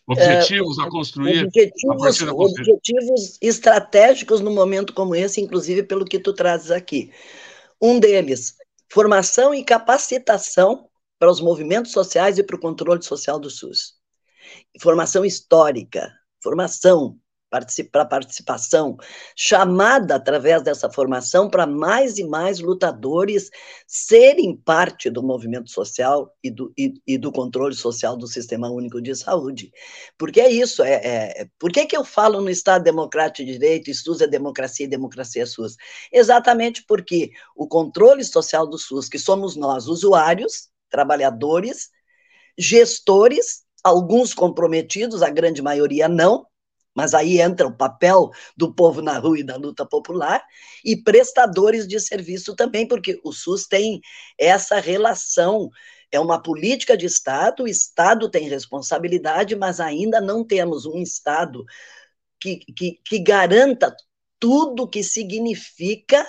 Objetivos 0.06 0.78
a 0.78 0.88
construir. 0.88 1.46
Objetivos, 1.46 2.22
a 2.22 2.32
objetivos 2.32 3.38
estratégicos 3.40 4.40
no 4.40 4.50
momento 4.50 4.92
como 4.92 5.14
esse, 5.14 5.40
inclusive 5.40 5.82
pelo 5.82 6.04
que 6.04 6.18
tu 6.18 6.32
trazes 6.32 6.70
aqui. 6.70 7.10
Um 7.80 7.98
deles, 7.98 8.54
formação 8.88 9.54
e 9.54 9.64
capacitação 9.64 10.88
para 11.24 11.30
os 11.30 11.40
movimentos 11.40 11.90
sociais 11.90 12.36
e 12.36 12.42
para 12.42 12.54
o 12.54 12.60
controle 12.60 13.02
social 13.02 13.40
do 13.40 13.48
SUS. 13.48 13.94
Formação 14.78 15.24
histórica, 15.24 16.12
formação 16.42 17.18
para 17.90 18.04
participação, 18.04 18.98
chamada 19.34 20.16
através 20.16 20.62
dessa 20.62 20.90
formação 20.90 21.48
para 21.48 21.66
mais 21.66 22.18
e 22.18 22.24
mais 22.24 22.60
lutadores 22.60 23.48
serem 23.86 24.54
parte 24.54 25.08
do 25.08 25.22
movimento 25.22 25.70
social 25.70 26.30
e 26.42 26.50
do, 26.50 26.70
e, 26.76 26.92
e 27.06 27.16
do 27.16 27.32
controle 27.32 27.74
social 27.74 28.18
do 28.18 28.26
Sistema 28.26 28.68
Único 28.68 29.00
de 29.00 29.14
Saúde. 29.14 29.72
Porque 30.18 30.42
é 30.42 30.50
isso, 30.50 30.82
é, 30.82 30.94
é, 30.94 31.48
por 31.58 31.72
que, 31.72 31.86
que 31.86 31.96
eu 31.96 32.04
falo 32.04 32.42
no 32.42 32.50
Estado 32.50 32.84
Democrático 32.84 33.46
de 33.46 33.52
Direito, 33.54 33.94
SUS 33.94 34.20
é 34.20 34.26
democracia 34.26 34.84
e 34.84 34.90
democracia 34.90 35.44
é 35.44 35.46
SUS? 35.46 35.74
Exatamente 36.12 36.84
porque 36.86 37.30
o 37.56 37.66
controle 37.66 38.22
social 38.24 38.66
do 38.66 38.76
SUS, 38.76 39.08
que 39.08 39.18
somos 39.18 39.56
nós, 39.56 39.86
usuários, 39.86 40.73
trabalhadores, 40.94 41.90
gestores, 42.56 43.64
alguns 43.82 44.32
comprometidos, 44.32 45.24
a 45.24 45.28
grande 45.28 45.60
maioria 45.60 46.08
não, 46.08 46.46
mas 46.94 47.14
aí 47.14 47.40
entra 47.40 47.66
o 47.66 47.76
papel 47.76 48.30
do 48.56 48.72
povo 48.72 49.02
na 49.02 49.18
rua 49.18 49.40
e 49.40 49.42
da 49.42 49.56
luta 49.56 49.84
popular, 49.84 50.40
e 50.84 50.96
prestadores 50.96 51.88
de 51.88 51.98
serviço 51.98 52.54
também, 52.54 52.86
porque 52.86 53.20
o 53.24 53.32
SUS 53.32 53.66
tem 53.66 54.00
essa 54.38 54.78
relação, 54.78 55.68
é 56.12 56.20
uma 56.20 56.40
política 56.40 56.96
de 56.96 57.06
Estado, 57.06 57.64
o 57.64 57.68
Estado 57.68 58.30
tem 58.30 58.48
responsabilidade, 58.48 59.56
mas 59.56 59.80
ainda 59.80 60.20
não 60.20 60.44
temos 60.46 60.86
um 60.86 61.02
Estado 61.02 61.64
que, 62.40 62.58
que, 62.72 63.00
que 63.04 63.18
garanta 63.18 63.92
tudo 64.38 64.88
que 64.88 65.02
significa 65.02 66.24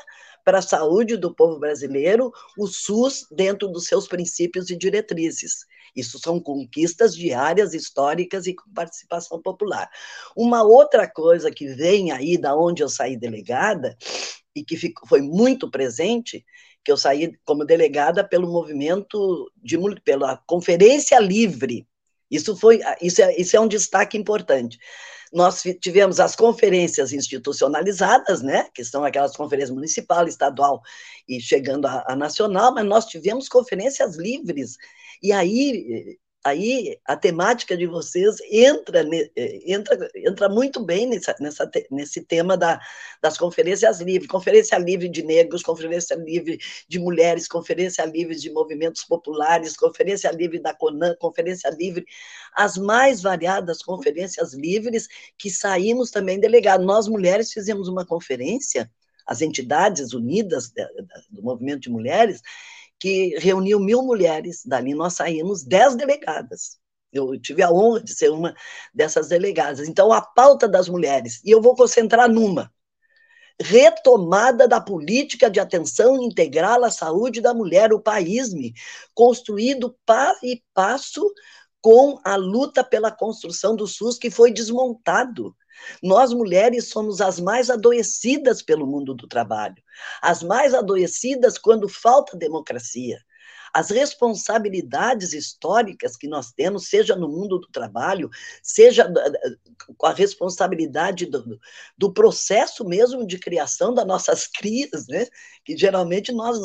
para 0.45 0.59
a 0.59 0.61
saúde 0.61 1.17
do 1.17 1.33
povo 1.33 1.59
brasileiro 1.59 2.31
o 2.57 2.67
SUS 2.67 3.27
dentro 3.31 3.67
dos 3.67 3.85
seus 3.87 4.07
princípios 4.07 4.69
e 4.69 4.77
diretrizes. 4.77 5.65
Isso 5.95 6.19
são 6.19 6.39
conquistas 6.39 7.15
diárias, 7.15 7.73
históricas 7.73 8.45
e 8.45 8.53
com 8.53 8.71
participação 8.71 9.41
popular. 9.41 9.89
Uma 10.37 10.63
outra 10.63 11.09
coisa 11.09 11.49
que 11.49 11.67
vem 11.73 12.11
aí 12.11 12.37
da 12.37 12.55
onde 12.55 12.83
eu 12.83 12.89
saí 12.89 13.17
delegada 13.17 13.97
e 14.55 14.63
que 14.63 14.77
foi 15.07 15.21
muito 15.21 15.69
presente, 15.69 16.45
que 16.83 16.91
eu 16.91 16.97
saí 16.97 17.33
como 17.43 17.65
delegada 17.65 18.23
pelo 18.23 18.47
movimento 18.47 19.51
de 19.57 19.77
pela 20.01 20.37
Conferência 20.45 21.19
Livre. 21.19 21.87
Isso 22.29 22.55
foi 22.55 22.81
isso 23.01 23.21
é, 23.21 23.35
isso 23.35 23.57
é 23.57 23.59
um 23.59 23.67
destaque 23.67 24.17
importante 24.17 24.77
nós 25.35 25.61
tivemos 25.81 26.21
as 26.21 26.33
conferências 26.33 27.11
institucionalizadas, 27.11 28.41
né, 28.41 28.69
que 28.73 28.85
são 28.85 29.03
aquelas 29.03 29.35
conferências 29.35 29.69
municipal, 29.69 30.25
estadual 30.27 30.81
e 31.27 31.41
chegando 31.41 31.85
à 31.87 32.15
nacional, 32.15 32.73
mas 32.73 32.85
nós 32.85 33.05
tivemos 33.05 33.49
conferências 33.49 34.15
livres. 34.15 34.77
E 35.21 35.33
aí 35.33 36.17
aí 36.45 36.99
a 37.05 37.17
temática 37.17 37.75
de 37.75 37.87
vocês 37.87 38.35
entra, 38.51 39.03
entra, 39.65 40.11
entra 40.15 40.47
muito 40.47 40.79
bem 40.79 41.07
nessa, 41.07 41.35
nessa, 41.39 41.69
nesse 41.89 42.21
tema 42.21 42.55
da, 42.55 42.79
das 43.19 43.35
conferências 43.35 43.99
livres, 43.99 44.29
conferência 44.29 44.77
livre 44.77 45.09
de 45.09 45.23
negros, 45.23 45.63
conferência 45.63 46.15
livre 46.15 46.59
de 46.87 46.99
mulheres, 46.99 47.47
conferência 47.47 48.05
livre 48.05 48.35
de 48.35 48.51
movimentos 48.51 49.03
populares, 49.03 49.75
conferência 49.75 50.29
livre 50.29 50.59
da 50.59 50.71
CONAN, 50.71 51.15
conferência 51.19 51.71
livre, 51.71 52.05
as 52.55 52.77
mais 52.77 53.23
variadas 53.23 53.81
conferências 53.81 54.53
livres 54.53 55.07
que 55.39 55.49
saímos 55.49 56.11
também 56.11 56.39
delegados. 56.39 56.85
Nós, 56.85 57.07
mulheres, 57.07 57.51
fizemos 57.51 57.87
uma 57.87 58.05
conferência, 58.05 58.91
as 59.25 59.41
entidades 59.41 60.13
unidas 60.13 60.71
do 61.31 61.41
movimento 61.41 61.81
de 61.81 61.89
mulheres, 61.89 62.43
que 62.99 63.37
reuniu 63.39 63.79
mil 63.79 64.01
mulheres. 64.03 64.61
Dali 64.65 64.93
nós 64.93 65.13
saímos 65.13 65.63
dez 65.63 65.95
delegadas. 65.95 66.77
Eu 67.11 67.39
tive 67.39 67.63
a 67.63 67.71
honra 67.71 68.03
de 68.03 68.13
ser 68.13 68.29
uma 68.29 68.53
dessas 68.93 69.29
delegadas. 69.29 69.87
Então, 69.87 70.11
a 70.11 70.21
pauta 70.21 70.67
das 70.67 70.89
mulheres, 70.89 71.41
e 71.45 71.51
eu 71.51 71.61
vou 71.61 71.75
concentrar 71.75 72.29
numa: 72.29 72.71
retomada 73.59 74.67
da 74.67 74.81
política 74.81 75.49
de 75.49 75.59
atenção 75.59 76.21
integral 76.21 76.83
à 76.83 76.91
saúde 76.91 77.39
da 77.41 77.53
mulher, 77.53 77.93
o 77.93 78.01
PAISME, 78.01 78.73
construído 79.13 79.97
passo 80.05 80.45
e 80.45 80.61
passo 80.73 81.33
com 81.81 82.19
a 82.23 82.35
luta 82.35 82.83
pela 82.83 83.11
construção 83.11 83.75
do 83.75 83.87
SUS, 83.87 84.17
que 84.17 84.29
foi 84.31 84.51
desmontado. 84.51 85.55
Nós, 86.01 86.33
mulheres, 86.33 86.89
somos 86.89 87.21
as 87.21 87.39
mais 87.39 87.69
adoecidas 87.69 88.61
pelo 88.61 88.87
mundo 88.87 89.13
do 89.13 89.27
trabalho, 89.27 89.81
as 90.21 90.43
mais 90.43 90.73
adoecidas 90.73 91.57
quando 91.57 91.87
falta 91.89 92.37
democracia. 92.37 93.19
As 93.73 93.89
responsabilidades 93.89 95.33
históricas 95.33 96.15
que 96.15 96.29
nós 96.29 96.53
temos, 96.53 96.87
seja 96.87 97.13
no 97.13 97.27
mundo 97.27 97.59
do 97.59 97.67
trabalho, 97.67 98.29
seja 98.63 99.11
com 99.97 100.07
a 100.07 100.13
responsabilidade 100.13 101.25
do, 101.25 101.59
do 101.97 102.13
processo 102.13 102.85
mesmo 102.85 103.27
de 103.27 103.37
criação 103.37 103.93
das 103.93 104.07
nossas 104.07 104.47
crias, 104.55 105.07
né? 105.09 105.27
que 105.65 105.75
geralmente 105.75 106.31
nós, 106.31 106.57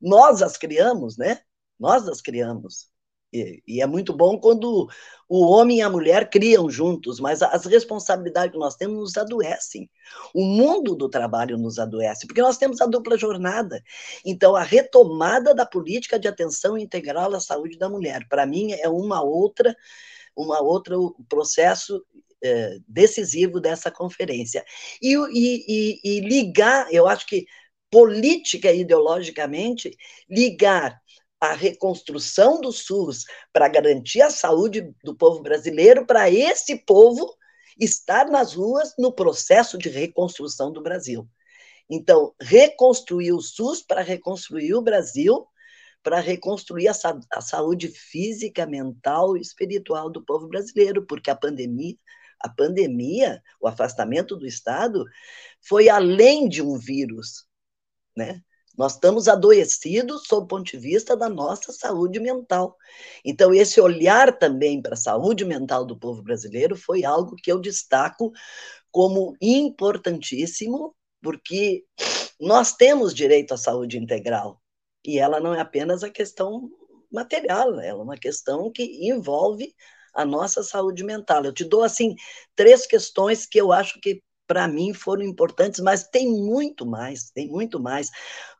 nós 0.00 0.40
as 0.40 0.56
criamos, 0.56 1.18
né? 1.18 1.40
Nós 1.78 2.08
as 2.08 2.22
criamos. 2.22 2.93
E, 3.34 3.60
e, 3.66 3.82
é 3.82 3.86
muito 3.86 4.12
bom 4.12 4.38
quando 4.38 4.88
o 5.28 5.44
homem 5.44 5.78
e 5.78 5.82
a 5.82 5.90
mulher 5.90 6.30
criam 6.30 6.70
juntos, 6.70 7.18
mas 7.18 7.42
as 7.42 7.66
responsabilidades 7.66 8.52
que 8.52 8.58
nós 8.58 8.76
temos 8.76 8.96
nos 8.96 9.16
adoecem. 9.16 9.90
O 10.32 10.44
mundo 10.44 10.94
do 10.94 11.08
trabalho 11.08 11.58
nos 11.58 11.80
adoece, 11.80 12.28
porque 12.28 12.40
nós 12.40 12.56
temos 12.56 12.80
a 12.80 12.86
dupla 12.86 13.18
jornada. 13.18 13.82
Então, 14.24 14.54
a 14.54 14.62
retomada 14.62 15.52
da 15.52 15.66
política 15.66 16.16
de 16.16 16.28
atenção 16.28 16.78
integral 16.78 17.34
à 17.34 17.40
saúde 17.40 17.76
da 17.76 17.88
mulher, 17.88 18.24
para 18.28 18.46
mim, 18.46 18.70
é 18.72 18.88
uma 18.88 19.20
outra, 19.20 19.74
uma 20.36 20.62
outra 20.62 20.94
processo 21.28 22.04
é, 22.40 22.78
decisivo 22.86 23.58
dessa 23.58 23.90
conferência. 23.90 24.64
E, 25.02 25.16
e, 25.32 26.00
e 26.04 26.20
ligar, 26.20 26.86
eu 26.92 27.08
acho 27.08 27.26
que 27.26 27.46
política 27.90 28.72
ideologicamente, 28.72 29.96
ligar 30.28 31.00
a 31.50 31.54
reconstrução 31.54 32.60
do 32.60 32.72
SUS 32.72 33.24
para 33.52 33.68
garantir 33.68 34.22
a 34.22 34.30
saúde 34.30 34.94
do 35.02 35.14
povo 35.14 35.42
brasileiro, 35.42 36.06
para 36.06 36.30
esse 36.30 36.76
povo 36.84 37.34
estar 37.78 38.26
nas 38.26 38.54
ruas 38.54 38.94
no 38.98 39.12
processo 39.12 39.76
de 39.76 39.88
reconstrução 39.88 40.72
do 40.72 40.82
Brasil. 40.82 41.28
Então, 41.88 42.34
reconstruir 42.40 43.32
o 43.32 43.40
SUS 43.40 43.82
para 43.82 44.00
reconstruir 44.00 44.74
o 44.74 44.82
Brasil, 44.82 45.46
para 46.02 46.20
reconstruir 46.20 46.88
a, 46.88 46.94
sa 46.94 47.18
a 47.32 47.40
saúde 47.40 47.88
física, 47.88 48.66
mental 48.66 49.36
e 49.36 49.40
espiritual 49.40 50.10
do 50.10 50.24
povo 50.24 50.48
brasileiro, 50.48 51.06
porque 51.06 51.30
a 51.30 51.36
pandemia, 51.36 51.96
a 52.40 52.48
pandemia, 52.48 53.42
o 53.60 53.68
afastamento 53.68 54.36
do 54.36 54.46
Estado, 54.46 55.04
foi 55.60 55.88
além 55.88 56.48
de 56.48 56.62
um 56.62 56.78
vírus, 56.78 57.46
né? 58.16 58.42
Nós 58.76 58.94
estamos 58.94 59.28
adoecidos 59.28 60.26
sob 60.26 60.44
o 60.44 60.48
ponto 60.48 60.70
de 60.70 60.76
vista 60.76 61.16
da 61.16 61.28
nossa 61.28 61.72
saúde 61.72 62.18
mental. 62.18 62.76
Então, 63.24 63.54
esse 63.54 63.80
olhar 63.80 64.36
também 64.36 64.82
para 64.82 64.94
a 64.94 64.96
saúde 64.96 65.44
mental 65.44 65.84
do 65.84 65.96
povo 65.96 66.22
brasileiro 66.22 66.76
foi 66.76 67.04
algo 67.04 67.36
que 67.36 67.50
eu 67.50 67.60
destaco 67.60 68.32
como 68.90 69.36
importantíssimo, 69.40 70.94
porque 71.22 71.84
nós 72.40 72.72
temos 72.72 73.14
direito 73.14 73.54
à 73.54 73.56
saúde 73.56 73.98
integral. 73.98 74.60
E 75.04 75.18
ela 75.18 75.40
não 75.40 75.54
é 75.54 75.60
apenas 75.60 76.02
a 76.02 76.10
questão 76.10 76.68
material, 77.10 77.80
ela 77.80 77.84
é 77.84 77.94
uma 77.94 78.16
questão 78.16 78.70
que 78.72 79.08
envolve 79.08 79.74
a 80.14 80.24
nossa 80.24 80.62
saúde 80.62 81.04
mental. 81.04 81.44
Eu 81.44 81.52
te 81.52 81.64
dou, 81.64 81.82
assim, 81.82 82.14
três 82.54 82.86
questões 82.86 83.46
que 83.46 83.60
eu 83.60 83.72
acho 83.72 84.00
que 84.00 84.22
para 84.46 84.68
mim 84.68 84.92
foram 84.92 85.22
importantes, 85.22 85.80
mas 85.80 86.08
tem 86.08 86.28
muito 86.28 86.86
mais, 86.86 87.30
tem 87.30 87.48
muito 87.48 87.80
mais. 87.80 88.10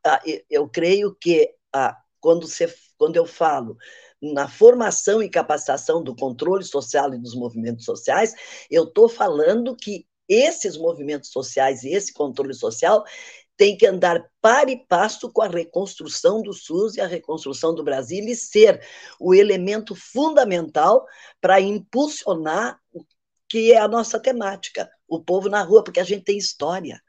Ah, 0.05 0.21
eu 0.51 0.69
creio 0.69 1.15
que 1.15 1.55
ah, 1.73 1.97
quando, 2.21 2.47
você, 2.47 2.73
quando 2.97 3.17
eu 3.17 3.27
falo 3.27 3.77
na 4.21 4.49
formação 4.49 5.23
e 5.23 5.29
capacitação 5.29 6.03
do 6.03 6.17
controle 6.17 6.65
social 6.65 7.13
e 7.13 7.19
dos 7.19 7.35
movimentos 7.35 7.85
sociais, 7.85 8.35
eu 8.71 8.85
estou 8.85 9.09
falando 9.09 9.77
que 9.77 10.07
esses 10.27 10.77
movimentos 10.79 11.31
sociais 11.31 11.85
e 11.85 11.91
esse 11.91 12.13
controle 12.13 12.55
social 12.55 13.05
tem 13.57 13.77
que 13.77 13.87
andar 13.87 14.25
para 14.41 14.71
e 14.71 14.85
passo 14.87 15.31
com 15.31 15.43
a 15.43 15.49
reconstrução 15.49 16.43
do 16.43 16.53
SUS 16.53 16.97
e 16.97 17.01
a 17.01 17.07
reconstrução 17.07 17.75
do 17.75 17.85
Brasil 17.85 18.25
e 18.25 18.35
ser 18.35 18.85
o 19.21 19.35
elemento 19.35 19.95
fundamental 19.95 21.07
para 21.41 21.61
impulsionar 21.61 22.81
que 23.55 23.73
é 23.73 23.79
a 23.79 23.87
nossa 23.87 24.19
temática, 24.19 24.91
o 25.07 25.23
povo 25.23 25.49
na 25.49 25.63
rua, 25.63 25.85
porque 25.85 26.01
a 26.01 26.05
gente 26.05 26.25
tem 26.25 26.37
história. 26.37 27.01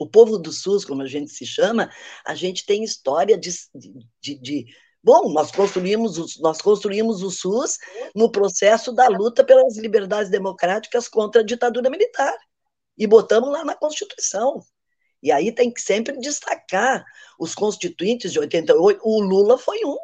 O 0.00 0.04
povo 0.04 0.36
do 0.36 0.50
SUS, 0.50 0.84
como 0.84 1.00
a 1.00 1.06
gente 1.06 1.30
se 1.30 1.46
chama, 1.46 1.88
a 2.26 2.34
gente 2.34 2.66
tem 2.66 2.82
história 2.82 3.38
de, 3.38 3.52
de, 4.20 4.36
de 4.40 4.66
Bom, 5.00 5.32
nós 5.32 5.52
construímos, 5.52 6.40
nós 6.40 6.60
construímos 6.60 7.22
o 7.22 7.30
SUS 7.30 7.78
no 8.16 8.32
processo 8.32 8.90
da 8.90 9.06
luta 9.06 9.44
pelas 9.44 9.76
liberdades 9.76 10.28
democráticas 10.28 11.06
contra 11.06 11.40
a 11.40 11.44
ditadura 11.44 11.88
militar. 11.88 12.36
E 12.98 13.06
botamos 13.06 13.52
lá 13.52 13.64
na 13.64 13.76
Constituição. 13.76 14.60
E 15.22 15.30
aí 15.30 15.52
tem 15.52 15.72
que 15.72 15.80
sempre 15.80 16.18
destacar 16.18 17.04
os 17.38 17.54
constituintes 17.54 18.32
de 18.32 18.40
88. 18.40 19.00
O 19.04 19.20
Lula 19.20 19.56
foi 19.56 19.78
um. 19.84 19.98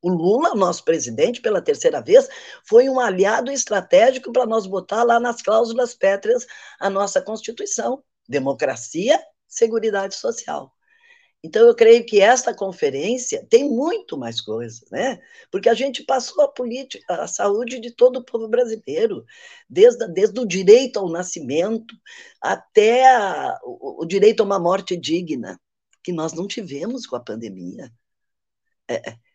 O 0.00 0.08
Lula, 0.08 0.54
nosso 0.54 0.84
presidente, 0.84 1.40
pela 1.40 1.60
terceira 1.60 2.00
vez, 2.00 2.28
foi 2.64 2.88
um 2.88 3.00
aliado 3.00 3.50
estratégico 3.50 4.32
para 4.32 4.46
nós 4.46 4.66
botar 4.66 5.02
lá 5.02 5.18
nas 5.18 5.42
cláusulas 5.42 5.94
pétreas 5.94 6.46
a 6.78 6.88
nossa 6.88 7.20
Constituição: 7.20 8.02
democracia, 8.28 9.20
seguridade 9.48 10.14
social. 10.14 10.72
Então, 11.42 11.66
eu 11.68 11.74
creio 11.74 12.04
que 12.04 12.20
esta 12.20 12.52
conferência 12.52 13.46
tem 13.48 13.68
muito 13.68 14.18
mais 14.18 14.40
coisas, 14.40 14.84
né? 14.90 15.20
Porque 15.52 15.68
a 15.68 15.74
gente 15.74 16.02
passou 16.04 16.42
a 16.44 16.48
política, 16.48 17.04
a 17.14 17.28
saúde 17.28 17.78
de 17.80 17.92
todo 17.92 18.16
o 18.18 18.24
povo 18.24 18.48
brasileiro, 18.48 19.24
desde, 19.70 20.06
desde 20.08 20.40
o 20.40 20.46
direito 20.46 20.98
ao 20.98 21.08
nascimento 21.08 21.94
até 22.40 23.06
a, 23.08 23.56
o, 23.62 24.02
o, 24.02 24.06
direito 24.06 24.40
a 24.42 24.46
uma 24.46 24.58
morte 24.58 24.96
digna, 24.96 25.60
que 26.02 26.12
nós 26.12 26.32
não 26.32 26.48
tivemos 26.48 27.06
com 27.06 27.14
a 27.16 27.20
pandemia. 27.20 27.92
É, 28.88 29.10
é 29.10 29.27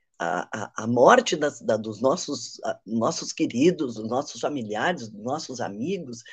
a, 0.51 0.84
a, 0.84 0.88
morte 0.88 1.36
das, 1.36 1.62
da, 1.62 1.77
dos 1.77 2.01
nossos, 2.01 2.60
nossos 2.86 3.32
queridos, 3.32 3.96
dos 3.96 4.08
nossos 4.08 4.39
familiares, 4.39 5.10
dos 5.10 5.24
nossos 5.24 5.62
amigos, 5.62 6.24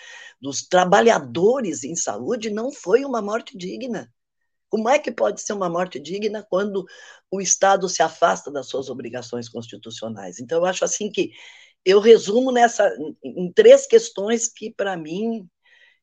dos 0.40 0.62
trabalhadores 0.66 1.85
em 1.85 1.94
saúde, 1.94 2.50
não 2.50 2.73
foi 2.73 3.04
uma 3.04 3.23
morte 3.23 3.56
digna 3.56 4.12
como 4.70 4.88
é 4.88 4.99
que 4.99 5.11
pode 5.11 5.42
ser 5.42 5.52
uma 5.52 5.68
morte 5.68 5.99
digna 5.99 6.47
quando 6.49 6.87
o 7.30 7.40
Estado 7.40 7.88
se 7.88 8.02
afasta 8.02 8.50
das 8.50 8.68
suas 8.68 8.88
obrigações 8.88 9.49
constitucionais? 9.49 10.38
Então, 10.38 10.59
eu 10.59 10.64
acho 10.64 10.85
assim 10.85 11.11
que 11.11 11.32
eu 11.85 11.99
resumo 11.99 12.52
nessa 12.52 12.88
em 13.23 13.52
três 13.52 13.87
questões 13.87 14.49
que, 14.49 14.73
para 14.73 14.97
mim, 14.97 15.49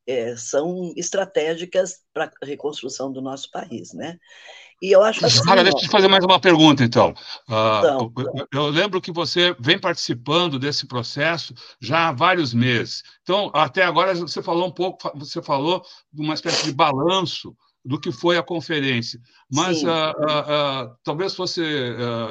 é, 0.05 0.35
são 0.35 0.93
estratégicas 0.97 2.03
para 2.13 2.31
a 2.41 2.45
reconstrução 2.45 3.11
do 3.11 3.21
nosso 3.21 3.49
país, 3.51 3.93
né? 3.93 4.19
E 4.81 4.91
eu 4.91 5.03
acho 5.03 5.25
assim, 5.25 5.43
Sara, 5.43 5.63
deixa 5.63 5.77
eu 5.77 5.81
te 5.81 5.89
fazer 5.89 6.07
mais 6.07 6.23
uma 6.23 6.39
pergunta, 6.39 6.83
então. 6.83 7.09
Uh, 7.49 7.79
então 7.79 8.13
eu, 8.17 8.47
eu, 8.53 8.67
lembro 8.67 9.01
que 9.01 9.11
você 9.11 9.55
vem 9.59 9.79
participando 9.79 10.59
desse 10.59 10.85
processo 10.85 11.53
já 11.81 12.09
há 12.09 12.11
vários 12.11 12.53
meses. 12.53 13.01
Então, 13.23 13.49
até 13.53 13.83
agora 13.83 14.13
você 14.13 14.41
falou 14.41 14.67
um 14.67 14.71
pouco, 14.71 15.11
você 15.17 15.41
falou 15.41 15.83
de 16.13 16.21
uma 16.21 16.35
espécie 16.35 16.63
de 16.65 16.71
balanço 16.71 17.55
do 17.83 17.99
que 17.99 18.11
foi 18.11 18.37
a 18.37 18.43
conferência. 18.43 19.19
Mas 19.51 19.81
uh, 19.81 19.87
uh, 19.87 20.85
uh, 20.85 20.95
talvez 21.03 21.33
fosse 21.33 21.61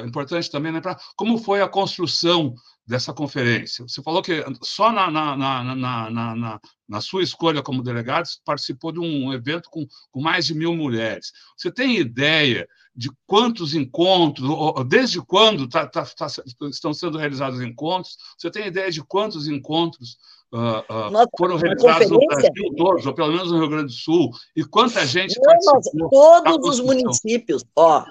importante 0.05 0.51
também 0.51 0.71
lembrar 0.71 0.97
como 1.15 1.37
foi 1.39 1.61
a 1.61 1.67
construção 1.67 2.53
dessa 2.87 3.13
conferência. 3.13 3.85
Você 3.87 4.01
falou 4.01 4.21
que 4.21 4.43
só 4.63 4.91
na, 4.91 5.11
na, 5.11 5.35
na, 5.35 6.09
na, 6.09 6.59
na 6.87 7.01
sua 7.01 7.21
escolha 7.21 7.61
como 7.61 7.83
delegado 7.83 8.27
participou 8.45 8.93
de 8.93 8.99
um 8.99 9.33
evento 9.33 9.69
com, 9.69 9.85
com 10.09 10.21
mais 10.21 10.45
de 10.45 10.53
mil 10.53 10.73
mulheres. 10.73 11.33
Você 11.57 11.69
tem 11.69 11.97
ideia 11.97 12.67
de 12.95 13.11
quantos 13.27 13.75
encontros, 13.75 14.49
desde 14.87 15.21
quando 15.21 15.67
tá, 15.67 15.85
tá, 15.85 16.05
tá, 16.05 16.27
estão 16.69 16.93
sendo 16.93 17.17
realizados 17.17 17.61
encontros? 17.61 18.17
Você 18.37 18.49
tem 18.49 18.67
ideia 18.67 18.89
de 18.89 19.03
quantos 19.03 19.47
encontros 19.47 20.17
Uh, 20.49 20.79
uh, 20.89 21.11
Nossa, 21.11 21.27
foram 21.37 21.57
realizados 21.57 22.09
no 22.09 22.25
Brasil 22.25 22.73
todos, 22.77 23.05
ou 23.05 23.13
pelo 23.13 23.33
menos 23.33 23.51
no 23.51 23.59
Rio 23.59 23.67
Grande 23.67 23.87
do 23.87 23.91
Sul, 23.91 24.31
e 24.55 24.63
quanta 24.63 25.05
gente 25.05 25.37
Não, 25.37 25.43
participou. 25.43 26.09
Todos 26.09 26.69
os 26.69 26.79
municípios, 26.79 27.65
ó, 27.75 28.05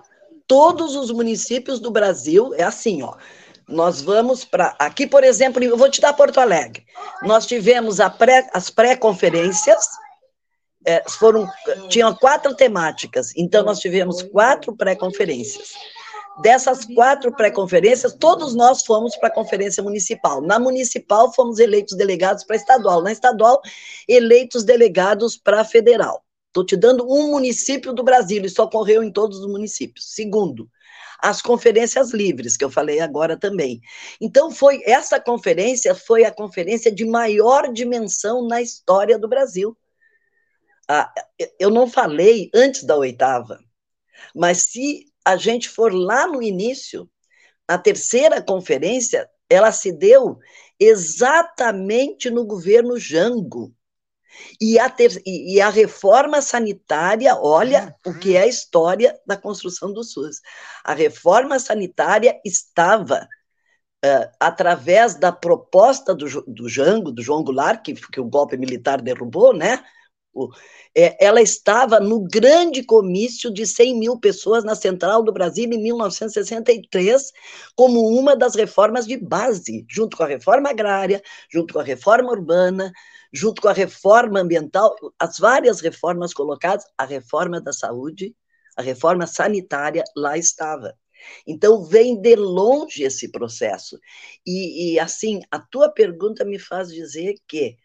todos 0.47 0.95
os 0.95 1.11
municípios 1.11 1.81
do 1.81 1.91
Brasil 1.91 2.53
é 2.55 2.63
assim, 2.63 3.03
ó. 3.03 3.17
Nós 3.69 4.01
vamos 4.01 4.45
para 4.45 4.77
aqui, 4.79 5.07
por 5.07 5.25
exemplo, 5.25 5.63
eu 5.63 5.77
vou 5.77 5.91
te 5.91 6.01
dar 6.01 6.13
Porto 6.13 6.39
Alegre. 6.39 6.85
Nós 7.23 7.47
tivemos 7.47 7.99
pré, 8.17 8.49
as 8.53 8.71
pré-conferências, 8.71 9.89
é, 10.87 11.03
foram 11.09 11.49
tinham 11.89 12.15
quatro 12.15 12.55
temáticas, 12.55 13.33
então 13.37 13.65
nós 13.65 13.81
tivemos 13.81 14.23
quatro 14.23 14.77
pré-conferências. 14.77 15.73
Dessas 16.43 16.85
quatro 16.85 17.35
pré-conferências, 17.35 18.13
todos 18.13 18.55
nós 18.55 18.85
fomos 18.85 19.17
para 19.17 19.29
a 19.29 19.35
conferência 19.35 19.83
municipal. 19.83 20.43
Na 20.43 20.59
municipal, 20.59 21.33
fomos 21.33 21.59
eleitos 21.59 21.97
delegados 21.97 22.45
para 22.45 22.57
estadual. 22.57 23.03
Na 23.03 23.11
estadual, 23.11 23.61
eleitos 24.07 24.63
delegados 24.63 25.37
para 25.37 25.65
federal. 25.65 26.26
Estou 26.57 26.65
te 26.65 26.75
dando 26.75 27.05
um 27.07 27.33
município 27.33 27.93
do 27.93 28.03
Brasil, 28.03 28.43
isso 28.43 28.63
ocorreu 28.63 29.03
em 29.03 29.13
todos 29.13 29.41
os 29.41 29.47
municípios. 29.47 30.15
Segundo, 30.15 30.71
as 31.21 31.43
conferências 31.43 32.15
livres, 32.15 32.57
que 32.57 32.65
eu 32.65 32.71
falei 32.71 32.99
agora 32.99 33.39
também. 33.39 33.79
Então, 34.19 34.51
foi 34.51 34.81
essa 34.87 35.21
conferência 35.21 35.95
foi 35.95 36.25
a 36.25 36.33
conferência 36.33 36.91
de 36.91 37.05
maior 37.05 37.71
dimensão 37.71 38.49
na 38.49 38.63
história 38.63 39.19
do 39.19 39.29
Brasil. 39.29 39.77
Ah, 40.89 41.13
eu 41.61 41.69
não 41.69 41.87
falei 41.87 42.49
antes 42.55 42.85
da 42.85 42.97
oitava, 42.97 43.61
mas 44.35 44.63
se 44.63 45.13
a 45.23 45.37
gente 45.37 45.69
for 45.69 45.93
lá 45.93 46.27
no 46.27 46.43
início, 46.43 47.07
a 47.69 47.77
terceira 47.77 48.41
conferência, 48.41 49.29
ela 49.51 49.73
se 49.73 49.93
deu 49.93 50.39
exatamente 50.81 52.31
no 52.31 52.47
governo 52.47 52.99
Jango. 52.99 53.76
E 54.61 54.79
a, 54.79 54.89
ter, 54.89 55.23
e 55.25 55.61
a 55.61 55.69
reforma 55.69 56.41
sanitária, 56.41 57.37
olha 57.37 57.95
o 58.05 58.15
que 58.15 58.37
é 58.37 58.43
a 58.43 58.47
história 58.47 59.19
da 59.27 59.37
construção 59.37 59.93
do 59.93 60.03
SUS. 60.03 60.41
A 60.85 60.95
reforma 60.95 61.59
sanitária 61.59 62.41
estava, 62.45 63.29
uh, 64.05 64.31
através 64.41 65.15
da 65.15 65.33
proposta 65.33 66.15
do, 66.15 66.27
do 66.47 66.69
Jango, 66.69 67.13
do 67.13 67.23
João 67.23 67.45
Goulart, 67.45 67.83
que, 67.83 67.95
que 67.95 68.21
o 68.21 68.29
golpe 68.29 68.57
militar 68.57 69.01
derrubou, 69.01 69.53
né? 69.55 69.85
É, 70.95 71.25
ela 71.25 71.41
estava 71.41 72.01
no 72.01 72.21
grande 72.21 72.83
comício 72.83 73.51
de 73.53 73.67
100 73.67 73.99
mil 73.99 74.19
pessoas 74.19 74.65
na 74.65 74.75
Central 74.75 75.23
do 75.23 75.33
Brasil 75.33 75.65
em 75.65 75.79
1963, 75.79 77.33
como 77.75 78.01
uma 78.09 78.37
das 78.37 78.55
reformas 78.55 79.07
de 79.07 79.17
base, 79.17 79.85
junto 79.89 80.17
com 80.17 80.23
a 80.23 80.27
reforma 80.27 80.71
agrária, 80.71 81.23
junto 81.51 81.75
com 81.75 81.81
a 81.81 81.85
reforma 81.85 82.31
urbana, 82.31 82.93
junto 83.33 83.61
com 83.61 83.69
a 83.69 83.73
reforma 83.73 84.41
ambiental, 84.41 84.95
as 85.19 85.39
várias 85.39 85.81
reformas 85.81 86.33
colocadas, 86.33 86.85
a 86.97 87.05
reforma 87.05 87.61
da 87.61 87.73
saúde, 87.73 88.35
a 88.77 88.83
reforma 88.83 89.27
sanitária 89.27 90.05
lá 90.17 90.37
estava. 90.37 90.95
Então, 91.47 91.83
vem 91.85 92.21
de 92.21 92.37
longe 92.37 93.03
esse 93.03 93.31
processo. 93.31 93.99
E, 94.47 94.95
e 94.95 94.99
assim, 95.01 95.41
a 95.51 95.59
tua 95.59 95.91
pergunta 95.91 96.45
me 96.45 96.59
faz 96.59 96.89
dizer 96.89 97.35
que 97.49 97.77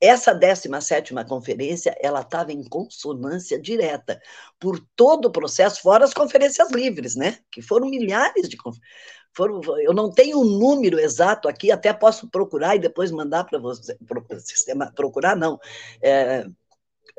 essa 0.00 0.32
17ª 0.34 1.26
conferência, 1.26 1.96
ela 2.00 2.20
estava 2.20 2.52
em 2.52 2.62
consonância 2.62 3.60
direta 3.60 4.20
por 4.58 4.80
todo 4.94 5.26
o 5.26 5.32
processo, 5.32 5.82
fora 5.82 6.04
as 6.04 6.14
conferências 6.14 6.70
livres, 6.70 7.16
né? 7.16 7.38
Que 7.50 7.60
foram 7.60 7.88
milhares 7.88 8.48
de 8.48 8.56
foram, 9.34 9.60
eu 9.80 9.94
não 9.94 10.10
tenho 10.10 10.40
um 10.40 10.58
número 10.58 10.98
exato 10.98 11.48
aqui, 11.48 11.70
até 11.70 11.92
posso 11.92 12.28
procurar 12.28 12.74
e 12.74 12.80
depois 12.80 13.10
mandar 13.10 13.44
para 13.44 13.58
você, 13.58 13.96
sistema, 14.44 14.92
procurar 14.94 15.36
não, 15.36 15.60
é, 16.02 16.44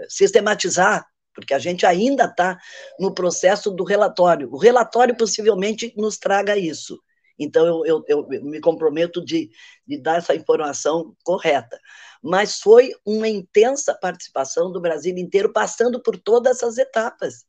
sistematizar, 0.08 1.06
porque 1.34 1.54
a 1.54 1.60
gente 1.60 1.86
ainda 1.86 2.26
está 2.26 2.58
no 3.00 3.14
processo 3.14 3.72
do 3.72 3.84
relatório. 3.84 4.50
O 4.52 4.58
relatório 4.58 5.16
possivelmente 5.16 5.94
nos 5.96 6.18
traga 6.18 6.58
isso. 6.58 7.00
Então, 7.40 7.66
eu, 7.86 8.04
eu, 8.06 8.06
eu 8.08 8.28
me 8.44 8.60
comprometo 8.60 9.24
de, 9.24 9.50
de 9.88 9.98
dar 9.98 10.18
essa 10.18 10.36
informação 10.36 11.16
correta. 11.24 11.80
Mas 12.22 12.60
foi 12.60 12.92
uma 13.06 13.28
intensa 13.28 13.94
participação 13.94 14.72
do 14.72 14.82
Brasil 14.82 15.18
inteiro, 15.18 15.54
passando 15.54 16.02
por 16.02 16.18
todas 16.18 16.58
essas 16.58 16.78
etapas, 16.78 17.46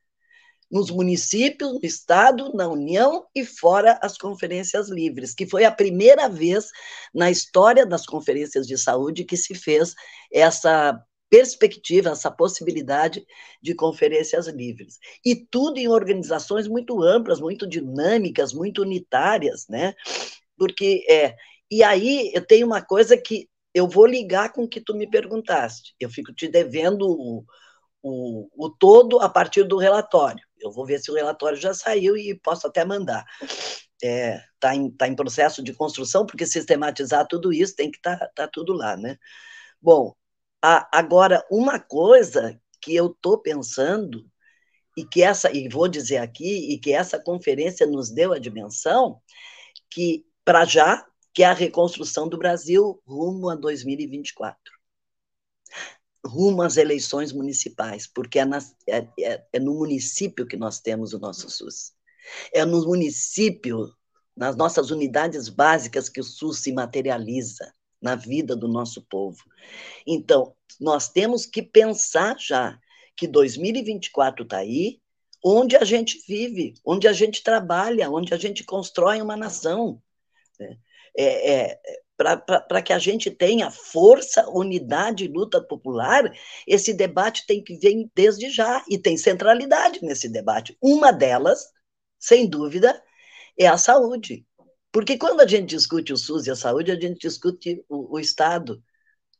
nos 0.70 0.90
municípios, 0.90 1.72
no 1.72 1.80
Estado, 1.82 2.54
na 2.54 2.68
União 2.68 3.26
e 3.34 3.44
fora 3.44 3.98
as 4.00 4.16
conferências 4.16 4.88
livres, 4.88 5.34
que 5.34 5.44
foi 5.44 5.64
a 5.64 5.72
primeira 5.72 6.28
vez 6.28 6.70
na 7.12 7.28
história 7.28 7.84
das 7.84 8.06
conferências 8.06 8.68
de 8.68 8.78
saúde 8.78 9.24
que 9.24 9.36
se 9.36 9.52
fez 9.54 9.94
essa 10.32 11.04
perspectiva, 11.30 12.10
essa 12.10 12.30
possibilidade 12.30 13.24
de 13.62 13.74
conferências 13.74 14.48
livres. 14.48 14.98
E 15.24 15.36
tudo 15.36 15.78
em 15.78 15.88
organizações 15.88 16.66
muito 16.66 17.00
amplas, 17.00 17.40
muito 17.40 17.66
dinâmicas, 17.66 18.52
muito 18.52 18.82
unitárias, 18.82 19.66
né? 19.68 19.94
Porque 20.58 21.06
é. 21.08 21.36
E 21.70 21.84
aí 21.84 22.32
eu 22.34 22.44
tenho 22.44 22.66
uma 22.66 22.82
coisa 22.82 23.16
que 23.16 23.48
eu 23.72 23.86
vou 23.88 24.04
ligar 24.04 24.52
com 24.52 24.64
o 24.64 24.68
que 24.68 24.80
tu 24.80 24.92
me 24.94 25.08
perguntaste. 25.08 25.94
Eu 26.00 26.10
fico 26.10 26.34
te 26.34 26.48
devendo 26.48 27.08
o, 27.08 27.44
o, 28.02 28.48
o 28.56 28.70
todo 28.70 29.20
a 29.20 29.28
partir 29.28 29.62
do 29.62 29.78
relatório. 29.78 30.44
Eu 30.58 30.72
vou 30.72 30.84
ver 30.84 30.98
se 30.98 31.10
o 31.10 31.14
relatório 31.14 31.56
já 31.56 31.72
saiu 31.72 32.16
e 32.16 32.34
posso 32.34 32.66
até 32.66 32.84
mandar. 32.84 33.24
Está 33.40 34.08
é, 34.08 34.44
tá 34.58 34.74
em, 34.74 34.90
tá 34.90 35.06
em 35.06 35.14
processo 35.14 35.62
de 35.62 35.72
construção, 35.72 36.26
porque 36.26 36.44
sistematizar 36.44 37.26
tudo 37.28 37.52
isso 37.52 37.76
tem 37.76 37.90
que 37.90 37.98
estar 37.98 38.16
tá, 38.18 38.30
tá 38.34 38.48
tudo 38.52 38.72
lá, 38.72 38.96
né? 38.96 39.16
Bom, 39.80 40.14
agora, 40.62 41.44
uma 41.50 41.78
coisa 41.78 42.60
que 42.80 42.94
eu 42.94 43.06
estou 43.06 43.38
pensando 43.38 44.24
e 44.96 45.04
que 45.04 45.22
essa, 45.22 45.50
e 45.54 45.68
vou 45.68 45.88
dizer 45.88 46.18
aqui, 46.18 46.72
e 46.72 46.78
que 46.78 46.92
essa 46.92 47.18
conferência 47.18 47.86
nos 47.86 48.10
deu 48.10 48.32
a 48.32 48.38
dimensão 48.38 49.20
que, 49.90 50.26
para 50.44 50.64
já, 50.64 51.06
que 51.32 51.42
é 51.42 51.46
a 51.46 51.52
reconstrução 51.52 52.28
do 52.28 52.38
Brasil 52.38 53.00
rumo 53.06 53.48
a 53.48 53.54
2024. 53.54 54.58
Rumo 56.26 56.62
às 56.62 56.76
eleições 56.76 57.32
municipais, 57.32 58.06
porque 58.06 58.38
é, 58.38 58.44
na, 58.44 58.58
é, 58.86 59.08
é, 59.18 59.46
é 59.52 59.60
no 59.60 59.74
município 59.74 60.46
que 60.46 60.56
nós 60.56 60.80
temos 60.80 61.14
o 61.14 61.18
nosso 61.18 61.48
SUS. 61.48 61.92
É 62.52 62.64
no 62.64 62.84
município, 62.84 63.90
nas 64.36 64.54
nossas 64.54 64.90
unidades 64.90 65.48
básicas, 65.48 66.08
que 66.08 66.20
o 66.20 66.24
SUS 66.24 66.58
se 66.58 66.72
materializa 66.72 67.72
na 68.00 68.14
vida 68.14 68.56
do 68.56 68.66
nosso 68.66 69.02
povo. 69.02 69.44
Então, 70.06 70.54
nós 70.80 71.08
temos 71.08 71.44
que 71.44 71.62
pensar 71.62 72.36
já 72.38 72.78
que 73.16 73.26
2024 73.26 74.44
está 74.44 74.58
aí, 74.58 75.00
onde 75.44 75.76
a 75.76 75.84
gente 75.84 76.22
vive, 76.26 76.74
onde 76.84 77.06
a 77.06 77.12
gente 77.12 77.42
trabalha, 77.42 78.10
onde 78.10 78.32
a 78.32 78.36
gente 78.36 78.64
constrói 78.64 79.20
uma 79.20 79.36
nação. 79.36 80.02
Né? 80.58 80.78
É, 81.16 81.70
é, 81.70 81.80
Para 82.16 82.82
que 82.82 82.92
a 82.92 82.98
gente 82.98 83.30
tenha 83.30 83.70
força, 83.70 84.48
unidade 84.48 85.24
e 85.24 85.28
luta 85.28 85.60
popular, 85.62 86.32
esse 86.66 86.92
debate 86.92 87.46
tem 87.46 87.62
que 87.62 87.76
vir 87.76 88.10
desde 88.14 88.50
já, 88.50 88.84
e 88.88 88.98
tem 88.98 89.16
centralidade 89.16 90.00
nesse 90.02 90.28
debate. 90.28 90.76
Uma 90.80 91.12
delas, 91.12 91.70
sem 92.18 92.48
dúvida, 92.48 93.02
é 93.58 93.66
a 93.66 93.78
saúde. 93.78 94.46
Porque 94.92 95.16
quando 95.16 95.40
a 95.40 95.46
gente 95.46 95.70
discute 95.70 96.12
o 96.12 96.16
SUS 96.16 96.46
e 96.46 96.50
a 96.50 96.56
saúde, 96.56 96.90
a 96.90 96.98
gente 96.98 97.20
discute 97.20 97.84
o, 97.88 98.16
o 98.16 98.18
Estado 98.18 98.82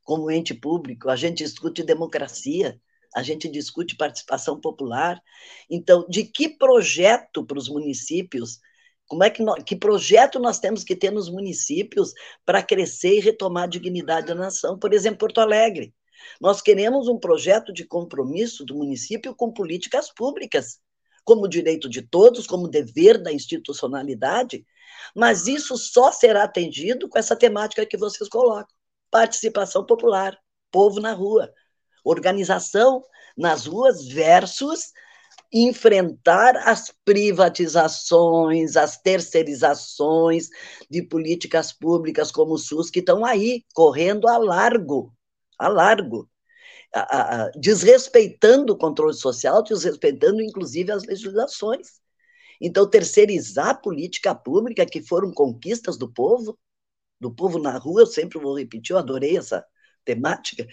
como 0.05 0.31
ente 0.31 0.55
público, 0.55 1.09
a 1.09 1.17
gente 1.17 1.45
discute 1.45 1.83
democracia, 1.83 2.81
a 3.15 3.23
gente 3.23 3.49
discute 3.49 3.97
participação 3.97 4.61
popular. 4.61 5.21
Então, 5.69 6.07
de 6.09 6.25
que 6.25 6.49
projeto 6.49 7.45
para 7.45 7.59
os 7.59 7.69
municípios? 7.69 8.61
Como 9.07 9.25
é 9.25 9.31
que, 9.31 9.43
nós, 9.43 9.63
que 9.65 9.75
projeto 9.75 10.39
nós 10.39 10.61
temos 10.61 10.85
que 10.85 10.95
ter 10.95 11.11
nos 11.11 11.29
municípios 11.29 12.13
para 12.45 12.63
crescer 12.63 13.17
e 13.17 13.21
retomar 13.21 13.65
a 13.65 13.69
dignidade 13.69 14.29
da 14.29 14.35
nação? 14.35 14.79
Por 14.79 14.93
exemplo, 14.93 15.19
Porto 15.19 15.41
Alegre. 15.41 15.93
Nós 16.41 16.61
queremos 16.61 17.09
um 17.09 17.19
projeto 17.19 17.73
de 17.73 17.85
compromisso 17.85 18.65
do 18.65 18.77
município 18.77 19.35
com 19.35 19.53
políticas 19.53 20.13
públicas, 20.13 20.79
como 21.25 21.49
direito 21.49 21.89
de 21.89 22.03
todos, 22.03 22.47
como 22.47 22.69
dever 22.69 23.21
da 23.21 23.33
institucionalidade, 23.33 24.65
mas 25.15 25.47
isso 25.47 25.77
só 25.77 26.13
será 26.13 26.45
atendido 26.45 27.09
com 27.09 27.19
essa 27.19 27.37
temática 27.37 27.87
que 27.87 27.97
vocês 27.97 28.29
colocam: 28.29 28.75
participação 29.11 29.85
popular, 29.85 30.39
povo 30.71 31.01
na 31.01 31.13
rua, 31.13 31.53
organização 32.05 33.03
nas 33.37 33.67
ruas 33.67 34.07
versus 34.07 34.93
enfrentar 35.53 36.57
as 36.57 36.93
privatizações, 37.05 38.77
as 38.77 38.99
terceirizações 38.99 40.49
de 40.89 41.03
políticas 41.03 41.73
públicas 41.73 42.31
como 42.31 42.55
o 42.55 42.59
SUS, 42.59 42.91
que 42.91 43.01
estão 43.01 43.25
aí, 43.25 43.65
correndo 43.75 44.29
a 44.29 44.39
largo, 44.39 45.13
a 45.59 45.69
largo, 45.69 46.29
desrespeitando 47.57 48.73
o 48.73 48.79
controle 48.79 49.15
social, 49.15 49.63
desrespeitando 49.63 50.41
inclusive 50.41 50.93
as 50.93 51.05
legislações. 51.05 52.01
Então, 52.61 52.88
terceirizar 52.88 53.70
a 53.70 53.75
política 53.75 54.35
pública, 54.35 54.85
que 54.85 55.01
foram 55.01 55.33
conquistas 55.33 55.96
do 55.96 56.12
povo, 56.12 56.59
do 57.18 57.33
povo 57.33 57.59
na 57.59 57.77
rua, 57.79 58.03
eu 58.03 58.07
sempre 58.07 58.38
vou 58.38 58.57
repetir, 58.57 58.92
eu 58.92 58.99
adorei 58.99 59.37
essa 59.37 59.64
temática, 60.05 60.66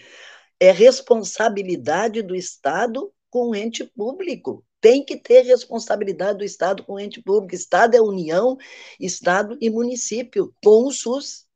é 0.60 0.70
responsabilidade 0.70 2.22
do 2.22 2.34
Estado 2.34 3.12
com 3.30 3.50
o 3.50 3.54
ente 3.54 3.84
público. 3.84 4.64
Tem 4.80 5.04
que 5.04 5.16
ter 5.16 5.42
responsabilidade 5.42 6.38
do 6.38 6.44
Estado 6.44 6.84
com 6.84 6.94
o 6.94 7.00
ente 7.00 7.22
público. 7.22 7.54
Estado 7.54 7.96
é 7.96 8.00
união, 8.00 8.56
Estado 8.98 9.56
e 9.60 9.70
município, 9.70 10.54
com 10.62 10.86
o 10.86 10.92
SUS. 10.92 11.46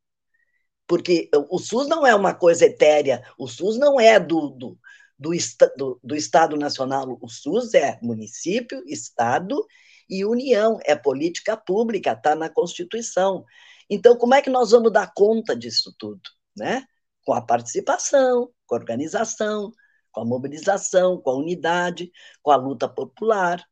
Porque 0.87 1.31
o 1.49 1.59
SUS 1.59 1.89
não 1.89 2.07
é 2.07 2.15
uma 2.15 2.35
coisa 2.35 2.67
etérea, 2.67 3.25
o 3.39 3.47
SUS 3.47 3.79
não 3.79 3.99
é 3.99 4.19
do, 4.21 4.51
do, 4.51 4.79
do, 5.19 5.31
do, 5.77 6.01
do 6.03 6.17
Estado 6.17 6.57
Nacional, 6.57 7.19
o 7.21 7.29
SUS 7.29 7.73
é 7.75 7.99
município, 8.03 8.83
Estado 8.87 9.65
e 10.09 10.25
união, 10.25 10.79
é 10.85 10.95
política 10.95 11.57
pública, 11.57 12.13
está 12.13 12.35
na 12.35 12.49
Constituição. 12.49 13.45
Então, 13.89 14.17
como 14.17 14.35
é 14.35 14.43
que 14.43 14.51
nós 14.51 14.71
vamos 14.71 14.93
dar 14.93 15.13
conta 15.15 15.57
disso 15.57 15.95
tudo? 15.99 16.23
Né? 16.57 16.85
Com 17.25 17.33
a 17.33 17.43
participação, 17.43 18.51
com 18.67 18.75
a 18.75 18.79
organização, 18.79 19.73
com 20.11 20.21
a 20.21 20.25
mobilização, 20.25 21.21
com 21.21 21.31
a 21.31 21.37
unidade, 21.37 22.11
com 22.43 22.51
a 22.51 22.57
luta 22.57 22.89
popular 22.89 23.65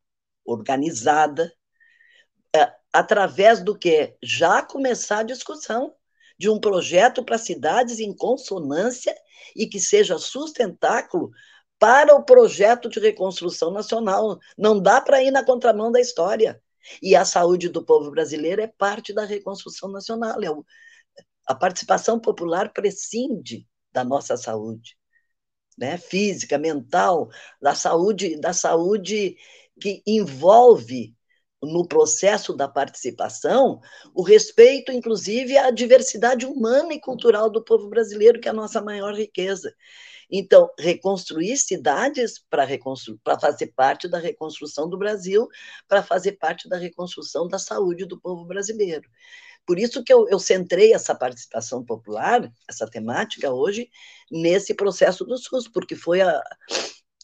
organizada, 0.44 1.52
é, 2.54 2.72
através 2.92 3.62
do 3.62 3.78
que? 3.78 4.16
Já 4.22 4.62
começar 4.62 5.18
a 5.18 5.24
discussão 5.24 5.94
de 6.38 6.48
um 6.48 6.58
projeto 6.58 7.22
para 7.22 7.38
cidades 7.38 8.00
em 8.00 8.16
consonância 8.16 9.14
e 9.54 9.66
que 9.66 9.78
seja 9.78 10.18
sustentáculo 10.18 11.30
para 11.80 12.14
o 12.14 12.22
projeto 12.22 12.90
de 12.90 13.00
reconstrução 13.00 13.72
nacional. 13.72 14.38
Não 14.56 14.78
dá 14.78 15.00
para 15.00 15.22
ir 15.22 15.30
na 15.30 15.44
contramão 15.44 15.90
da 15.90 15.98
história. 15.98 16.62
E 17.02 17.16
a 17.16 17.24
saúde 17.24 17.68
do 17.68 17.84
povo 17.84 18.10
brasileiro 18.10 18.60
é 18.60 18.66
parte 18.66 19.12
da 19.12 19.24
reconstrução 19.24 19.90
nacional. 19.90 20.38
É 20.42 20.48
a 21.46 21.54
participação 21.54 22.20
popular 22.20 22.72
prescinde 22.72 23.66
da 23.92 24.04
nossa 24.04 24.36
saúde, 24.36 24.96
né? 25.76 25.96
física, 25.96 26.58
mental, 26.58 27.28
da 27.60 27.74
saúde, 27.74 28.38
da 28.38 28.52
saúde 28.52 29.36
que 29.80 30.02
envolve 30.06 31.14
no 31.62 31.86
processo 31.86 32.54
da 32.54 32.68
participação 32.68 33.80
o 34.14 34.22
respeito, 34.22 34.92
inclusive, 34.92 35.56
à 35.56 35.70
diversidade 35.70 36.46
humana 36.46 36.92
e 36.92 37.00
cultural 37.00 37.50
do 37.50 37.64
povo 37.64 37.88
brasileiro, 37.88 38.40
que 38.40 38.48
é 38.48 38.50
a 38.50 38.54
nossa 38.54 38.80
maior 38.80 39.14
riqueza. 39.14 39.74
Então, 40.30 40.70
reconstruir 40.78 41.56
cidades 41.56 42.40
para 42.50 42.66
fazer 43.40 43.66
parte 43.68 44.08
da 44.08 44.18
reconstrução 44.18 44.88
do 44.88 44.96
Brasil, 44.96 45.48
para 45.88 46.02
fazer 46.02 46.32
parte 46.32 46.68
da 46.68 46.76
reconstrução 46.76 47.48
da 47.48 47.58
saúde 47.58 48.04
do 48.04 48.20
povo 48.20 48.44
brasileiro. 48.44 49.08
Por 49.66 49.78
isso 49.78 50.02
que 50.02 50.12
eu, 50.12 50.28
eu 50.28 50.38
centrei 50.38 50.92
essa 50.92 51.14
participação 51.14 51.84
popular, 51.84 52.50
essa 52.68 52.86
temática 52.86 53.52
hoje, 53.52 53.88
nesse 54.30 54.74
processo 54.74 55.24
do 55.24 55.36
SUS, 55.36 55.68
porque 55.68 55.94
foi 55.94 56.20
a, 56.20 56.42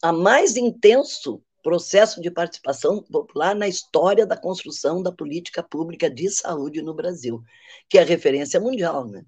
a 0.02 0.12
mais 0.12 0.56
intenso 0.56 1.42
processo 1.66 2.20
de 2.20 2.30
participação 2.30 3.02
popular 3.02 3.52
na 3.52 3.66
história 3.66 4.24
da 4.24 4.36
construção 4.36 5.02
da 5.02 5.10
política 5.10 5.64
pública 5.64 6.08
de 6.08 6.30
saúde 6.30 6.80
no 6.80 6.94
Brasil, 6.94 7.42
que 7.88 7.98
é 7.98 8.04
referência 8.04 8.60
mundial, 8.60 9.04
né? 9.04 9.24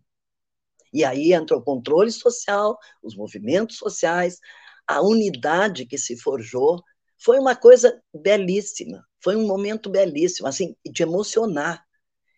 E 0.93 1.05
aí 1.05 1.33
entra 1.33 1.57
o 1.57 1.63
controle 1.63 2.11
social, 2.11 2.79
os 3.03 3.17
movimentos 3.17 3.77
sociais, 3.77 4.39
a 4.87 5.01
unidade 5.03 5.87
que 5.87 5.99
se 5.99 6.17
forjou. 6.17 6.83
Foi 7.19 7.39
uma 7.39 7.55
coisa 7.57 8.01
belíssima, 8.15 9.05
foi 9.23 9.37
um 9.37 9.47
momento 9.47 9.91
belíssimo, 9.91 10.47
assim, 10.47 10.75
de 10.85 11.03
emocionar, 11.03 11.85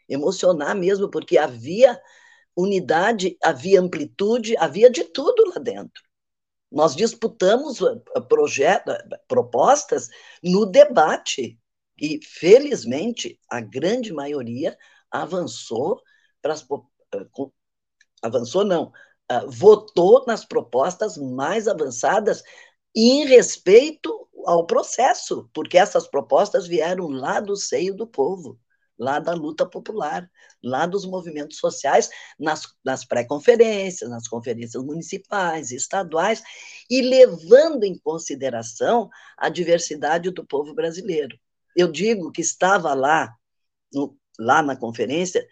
emocionar 0.08 0.74
mesmo, 0.74 1.10
porque 1.10 1.38
havia 1.38 2.00
unidade, 2.56 3.36
havia 3.42 3.80
amplitude, 3.80 4.56
havia 4.56 4.90
de 4.90 5.04
tudo 5.04 5.50
lá 5.50 5.60
dentro. 5.60 6.02
Nós 6.70 6.94
disputamos 6.94 7.80
eh, 7.80 8.20
projetos, 8.28 8.94
propostas 9.26 10.08
no 10.42 10.66
debate 10.66 11.58
e, 12.00 12.20
felizmente, 12.24 13.38
a 13.50 13.60
grande 13.60 14.12
maioria 14.12 14.76
avançou 15.10 16.00
para 16.40 16.54
as, 16.54 16.62
eh, 16.62 17.26
avançou 18.22 18.64
não, 18.64 18.92
uh, 19.30 19.50
votou 19.50 20.24
nas 20.26 20.44
propostas 20.44 21.16
mais 21.16 21.68
avançadas 21.68 22.42
em 22.94 23.24
respeito 23.26 24.28
ao 24.46 24.66
processo, 24.66 25.48
porque 25.52 25.78
essas 25.78 26.09
propostas 26.09 26.66
vieram 26.66 27.09
lá 27.09 27.40
do 27.40 27.56
seio 27.56 27.94
do 27.94 28.06
povo, 28.06 28.59
lá 28.98 29.18
da 29.18 29.33
luta 29.33 29.64
popular, 29.64 30.30
lá 30.62 30.87
dos 30.87 31.06
movimentos 31.06 31.59
sociais, 31.59 32.11
nas, 32.38 32.62
nas 32.85 33.04
pré-conferências, 33.04 34.11
nas 34.11 34.28
conferências 34.28 34.83
municipais, 34.83 35.70
estaduais, 35.70 36.42
e 36.88 37.00
levando 37.00 37.85
em 37.85 37.98
consideração 37.98 39.09
a 39.38 39.48
diversidade 39.48 40.30
do 40.30 40.46
povo 40.46 40.74
brasileiro. 40.74 41.38
Eu 41.74 41.90
digo 41.90 42.30
que 42.30 42.42
estava 42.42 42.92
lá, 42.92 43.33
no, 43.92 44.16
lá 44.38 44.62
na 44.62 44.76
conferência, 44.76 45.46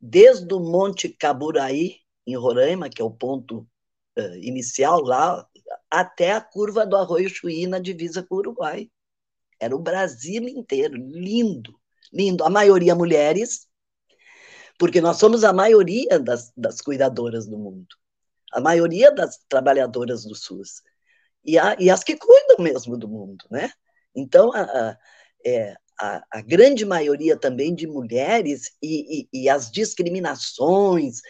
desde 0.00 0.52
o 0.54 0.60
Monte 0.60 1.08
Caburaí, 1.08 2.03
em 2.26 2.36
Roraima, 2.36 2.88
que 2.88 3.00
é 3.00 3.04
o 3.04 3.10
ponto 3.10 3.66
uh, 4.18 4.36
inicial 4.36 5.00
lá, 5.00 5.46
até 5.90 6.32
a 6.32 6.40
curva 6.40 6.86
do 6.86 6.96
Arroio 6.96 7.28
Chuí, 7.28 7.66
na 7.66 7.78
divisa 7.78 8.22
com 8.22 8.34
o 8.34 8.38
Uruguai. 8.38 8.90
Era 9.60 9.74
o 9.74 9.80
Brasil 9.80 10.48
inteiro, 10.48 10.96
lindo, 10.96 11.78
lindo. 12.12 12.44
A 12.44 12.50
maioria 12.50 12.94
mulheres, 12.94 13.68
porque 14.78 15.00
nós 15.00 15.18
somos 15.18 15.44
a 15.44 15.52
maioria 15.52 16.18
das, 16.18 16.52
das 16.56 16.80
cuidadoras 16.80 17.46
do 17.46 17.56
mundo, 17.56 17.94
a 18.52 18.60
maioria 18.60 19.12
das 19.12 19.38
trabalhadoras 19.48 20.24
do 20.24 20.34
SUS, 20.34 20.82
e, 21.44 21.58
a, 21.58 21.76
e 21.78 21.90
as 21.90 22.02
que 22.02 22.16
cuidam 22.16 22.56
mesmo 22.58 22.96
do 22.96 23.08
mundo, 23.08 23.44
né? 23.50 23.70
Então, 24.14 24.52
a, 24.52 24.62
a, 24.62 24.98
é, 25.44 25.76
a, 26.00 26.24
a, 26.30 26.40
grande 26.40 26.84
maioria 26.84 27.36
também 27.36 27.74
de 27.74 27.86
mulheres 27.86 28.72
e, 28.82 29.28
e, 29.32 29.42
e 29.42 29.48
as 29.48 29.70
discriminações, 29.70 31.20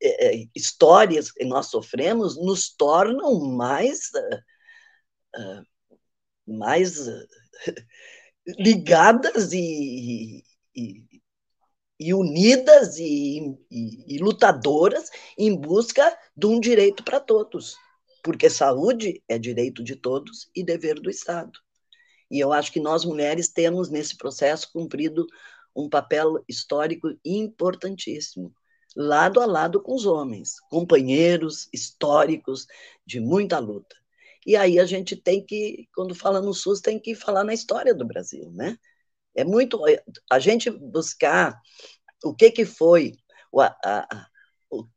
é, 0.00 0.42
é 0.42 0.48
histórias 0.54 1.30
que 1.32 1.44
nós 1.44 1.66
sofremos 1.66 2.36
nos 2.36 2.68
tornam 2.70 3.40
mais, 3.40 4.10
uh, 4.14 5.40
uh, 5.40 5.66
mais 6.58 7.06
uh, 7.06 7.26
ligadas 8.58 9.52
e, 9.52 10.44
e, 10.74 11.04
e 11.98 12.14
unidas 12.14 12.98
e, 12.98 13.40
e, 13.70 14.16
e, 14.16 14.18
lutadoras 14.18 15.10
em 15.38 15.54
busca 15.56 16.16
de 16.36 16.46
um 16.46 16.60
direito 16.60 17.02
para 17.02 17.18
todos, 17.18 17.76
porque 18.22 18.50
saúde 18.50 19.22
é 19.28 19.38
direito 19.38 19.82
de 19.82 19.96
todos 19.96 20.50
e 20.54 20.62
dever 20.62 21.00
do 21.00 21.10
Estado. 21.10 21.58
E 22.30 22.38
eu 22.40 22.52
acho 22.52 22.72
que 22.72 22.80
nós 22.80 23.04
mulheres 23.04 23.48
temos 23.48 23.88
nesse 23.88 24.16
processo 24.16 24.70
cumprido 24.72 25.26
um 25.74 25.88
papel 25.88 26.42
histórico 26.48 27.08
importantíssimo, 27.24 28.52
lado 28.96 29.40
a 29.40 29.46
lado 29.46 29.80
com 29.82 29.94
os 29.94 30.06
homens, 30.06 30.58
companheiros 30.70 31.68
históricos 31.72 32.66
de 33.04 33.20
muita 33.20 33.58
luta. 33.58 33.94
E 34.46 34.56
aí 34.56 34.78
a 34.80 34.86
gente 34.86 35.14
tem 35.14 35.44
que, 35.44 35.88
quando 35.94 36.14
fala 36.14 36.40
no 36.40 36.54
SUS, 36.54 36.80
tem 36.80 36.98
que 36.98 37.14
falar 37.14 37.44
na 37.44 37.52
história 37.52 37.94
do 37.94 38.06
Brasil, 38.06 38.50
né? 38.52 38.78
É 39.34 39.44
muito 39.44 39.82
a 40.30 40.38
gente 40.38 40.70
buscar 40.70 41.60
o 42.24 42.34
que 42.34 42.50
que 42.50 42.64
foi 42.64 43.12
a, 43.54 44.06
a, 44.16 44.26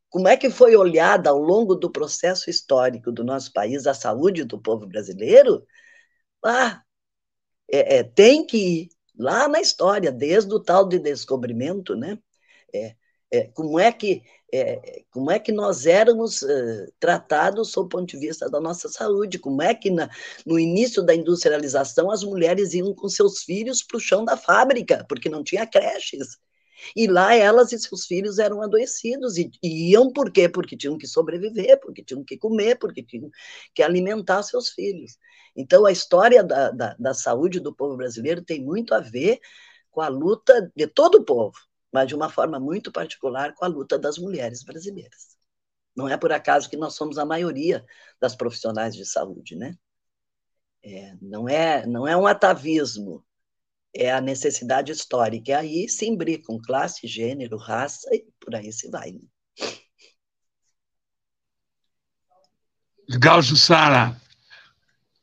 como 0.08 0.28
é 0.28 0.36
que 0.36 0.50
foi 0.50 0.74
olhada 0.76 1.30
ao 1.30 1.38
longo 1.38 1.74
do 1.74 1.90
processo 1.90 2.50
histórico 2.50 3.12
do 3.12 3.22
nosso 3.22 3.52
país 3.52 3.86
a 3.86 3.94
saúde 3.94 4.44
do 4.44 4.60
povo 4.60 4.86
brasileiro? 4.86 5.64
Ah, 6.44 6.82
é, 7.70 7.98
é, 7.98 8.02
tem 8.04 8.46
que 8.46 8.56
ir 8.56 8.88
lá 9.16 9.48
na 9.48 9.60
história, 9.60 10.10
desde 10.10 10.52
o 10.52 10.60
tal 10.60 10.88
de 10.88 10.98
descobrimento, 10.98 11.94
né? 11.94 12.18
É, 12.74 12.96
é 13.32 13.44
como 13.48 13.78
é 13.78 13.92
que 13.92 14.22
é, 14.52 15.04
como 15.12 15.30
é 15.30 15.38
que 15.38 15.52
nós 15.52 15.86
éramos 15.86 16.42
uh, 16.42 16.92
tratados 16.98 17.70
sob 17.70 17.86
o 17.86 17.88
ponto 17.88 18.10
de 18.10 18.18
vista 18.18 18.50
da 18.50 18.60
nossa 18.60 18.88
saúde, 18.88 19.38
como 19.38 19.62
é 19.62 19.74
que 19.74 19.90
na, 19.90 20.10
no 20.44 20.58
início 20.58 21.02
da 21.02 21.14
industrialização 21.14 22.10
as 22.10 22.24
mulheres 22.24 22.74
iam 22.74 22.92
com 22.92 23.08
seus 23.08 23.42
filhos 23.44 23.82
para 23.82 23.96
o 23.96 24.00
chão 24.00 24.24
da 24.24 24.36
fábrica, 24.36 25.04
porque 25.08 25.28
não 25.28 25.44
tinha 25.44 25.66
creches. 25.66 26.36
E 26.96 27.06
lá 27.06 27.34
elas 27.34 27.72
e 27.72 27.78
seus 27.78 28.06
filhos 28.06 28.38
eram 28.38 28.62
adoecidos 28.62 29.36
e, 29.36 29.50
e 29.62 29.90
iam 29.92 30.12
por 30.12 30.32
quê? 30.32 30.48
Porque 30.48 30.76
tinham 30.76 30.98
que 30.98 31.06
sobreviver, 31.06 31.78
porque 31.80 32.02
tinham 32.02 32.24
que 32.24 32.38
comer, 32.38 32.76
porque 32.78 33.02
tinham 33.02 33.30
que 33.74 33.82
alimentar 33.82 34.42
seus 34.42 34.70
filhos. 34.70 35.16
Então, 35.54 35.84
a 35.84 35.92
história 35.92 36.42
da, 36.42 36.70
da, 36.70 36.96
da 36.98 37.14
saúde 37.14 37.60
do 37.60 37.74
povo 37.74 37.96
brasileiro 37.96 38.42
tem 38.42 38.64
muito 38.64 38.94
a 38.94 39.00
ver 39.00 39.38
com 39.90 40.00
a 40.00 40.08
luta 40.08 40.72
de 40.74 40.86
todo 40.86 41.16
o 41.16 41.24
povo, 41.24 41.56
mas 41.92 42.08
de 42.08 42.14
uma 42.14 42.28
forma 42.28 42.58
muito 42.58 42.92
particular 42.92 43.54
com 43.54 43.64
a 43.64 43.68
luta 43.68 43.98
das 43.98 44.18
mulheres 44.18 44.62
brasileiras. 44.62 45.36
Não 45.96 46.08
é 46.08 46.16
por 46.16 46.32
acaso 46.32 46.70
que 46.70 46.76
nós 46.76 46.94
somos 46.94 47.18
a 47.18 47.24
maioria 47.24 47.84
das 48.20 48.36
profissionais 48.36 48.94
de 48.94 49.04
saúde, 49.04 49.56
né? 49.56 49.76
É, 50.82 51.14
não 51.20 51.48
é 51.48 51.84
não 51.86 52.08
é 52.08 52.16
um 52.16 52.26
atavismo, 52.26 53.24
é 53.94 54.10
a 54.10 54.20
necessidade 54.20 54.92
histórica. 54.92 55.50
E 55.50 55.54
aí 55.54 55.88
se 55.88 56.06
imbricam 56.06 56.60
classe, 56.60 57.06
gênero, 57.06 57.56
raça 57.56 58.08
e 58.14 58.24
por 58.40 58.54
aí 58.54 58.72
se 58.72 58.88
vai. 58.88 59.12
Né? 59.12 59.20
Legal, 63.08 63.42
Jussara. 63.42 64.16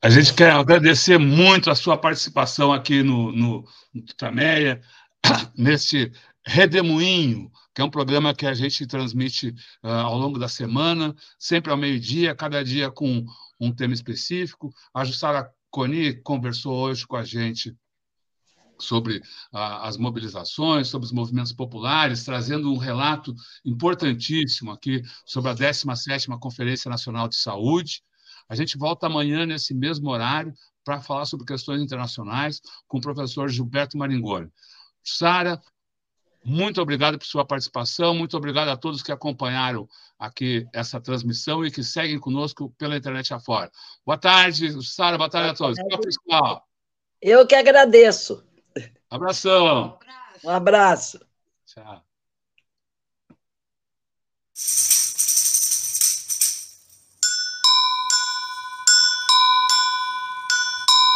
A 0.01 0.09
gente 0.09 0.33
quer 0.33 0.51
agradecer 0.51 1.17
muito 1.17 1.71
a 1.71 1.75
sua 1.75 1.97
participação 1.97 2.71
aqui 2.71 3.01
no, 3.01 3.31
no, 3.31 3.65
no 3.93 4.01
Tutameia, 4.05 4.81
nesse 5.57 6.11
Redemoinho, 6.49 7.51
que 7.75 7.81
é 7.81 7.83
um 7.83 7.89
programa 7.89 8.33
que 8.33 8.45
a 8.45 8.53
gente 8.53 8.87
transmite 8.87 9.49
uh, 9.83 9.87
ao 9.89 10.17
longo 10.17 10.39
da 10.39 10.47
semana, 10.47 11.13
sempre 11.37 11.71
ao 11.71 11.77
meio-dia, 11.77 12.33
cada 12.33 12.63
dia 12.63 12.89
com 12.89 13.25
um 13.59 13.69
tema 13.69 13.93
específico. 13.93 14.73
A 14.93 15.03
Jussara 15.03 15.51
Coni 15.69 16.13
conversou 16.21 16.73
hoje 16.73 17.05
com 17.05 17.17
a 17.17 17.23
gente 17.25 17.75
sobre 18.79 19.17
uh, 19.17 19.57
as 19.83 19.97
mobilizações, 19.97 20.87
sobre 20.87 21.05
os 21.05 21.11
movimentos 21.11 21.51
populares, 21.51 22.23
trazendo 22.23 22.71
um 22.71 22.77
relato 22.77 23.35
importantíssimo 23.65 24.71
aqui 24.71 25.03
sobre 25.25 25.51
a 25.51 25.55
17ª 25.55 26.39
Conferência 26.39 26.89
Nacional 26.89 27.27
de 27.27 27.35
Saúde. 27.35 28.01
A 28.47 28.55
gente 28.55 28.77
volta 28.77 29.07
amanhã 29.07 29.45
nesse 29.45 29.73
mesmo 29.73 30.09
horário 30.09 30.53
para 30.85 31.01
falar 31.01 31.25
sobre 31.25 31.45
questões 31.45 31.81
internacionais 31.81 32.61
com 32.87 32.99
o 32.99 33.01
professor 33.01 33.49
Gilberto 33.49 33.97
Maringoni. 33.97 34.49
Sara, 35.03 35.61
muito 36.43 36.81
obrigado 36.81 37.17
por 37.17 37.25
sua 37.25 37.45
participação, 37.45 38.15
muito 38.15 38.37
obrigado 38.37 38.69
a 38.69 38.77
todos 38.77 39.03
que 39.03 39.11
acompanharam 39.11 39.87
aqui 40.17 40.67
essa 40.73 40.99
transmissão 40.99 41.65
e 41.65 41.71
que 41.71 41.83
seguem 41.83 42.19
conosco 42.19 42.73
pela 42.77 42.95
internet 42.97 43.33
afora. 43.33 43.71
Boa 44.05 44.17
tarde, 44.17 44.81
Sara, 44.83 45.17
boa 45.17 45.29
tarde 45.29 45.49
a 45.49 45.53
todos. 45.53 45.77
Tchau, 45.77 45.99
pessoal. 45.99 46.67
Eu 47.21 47.45
que 47.45 47.55
agradeço. 47.55 48.43
Abração. 49.09 49.97
Um 50.43 50.49
abraço. 50.49 51.19
Tchau. 51.65 52.03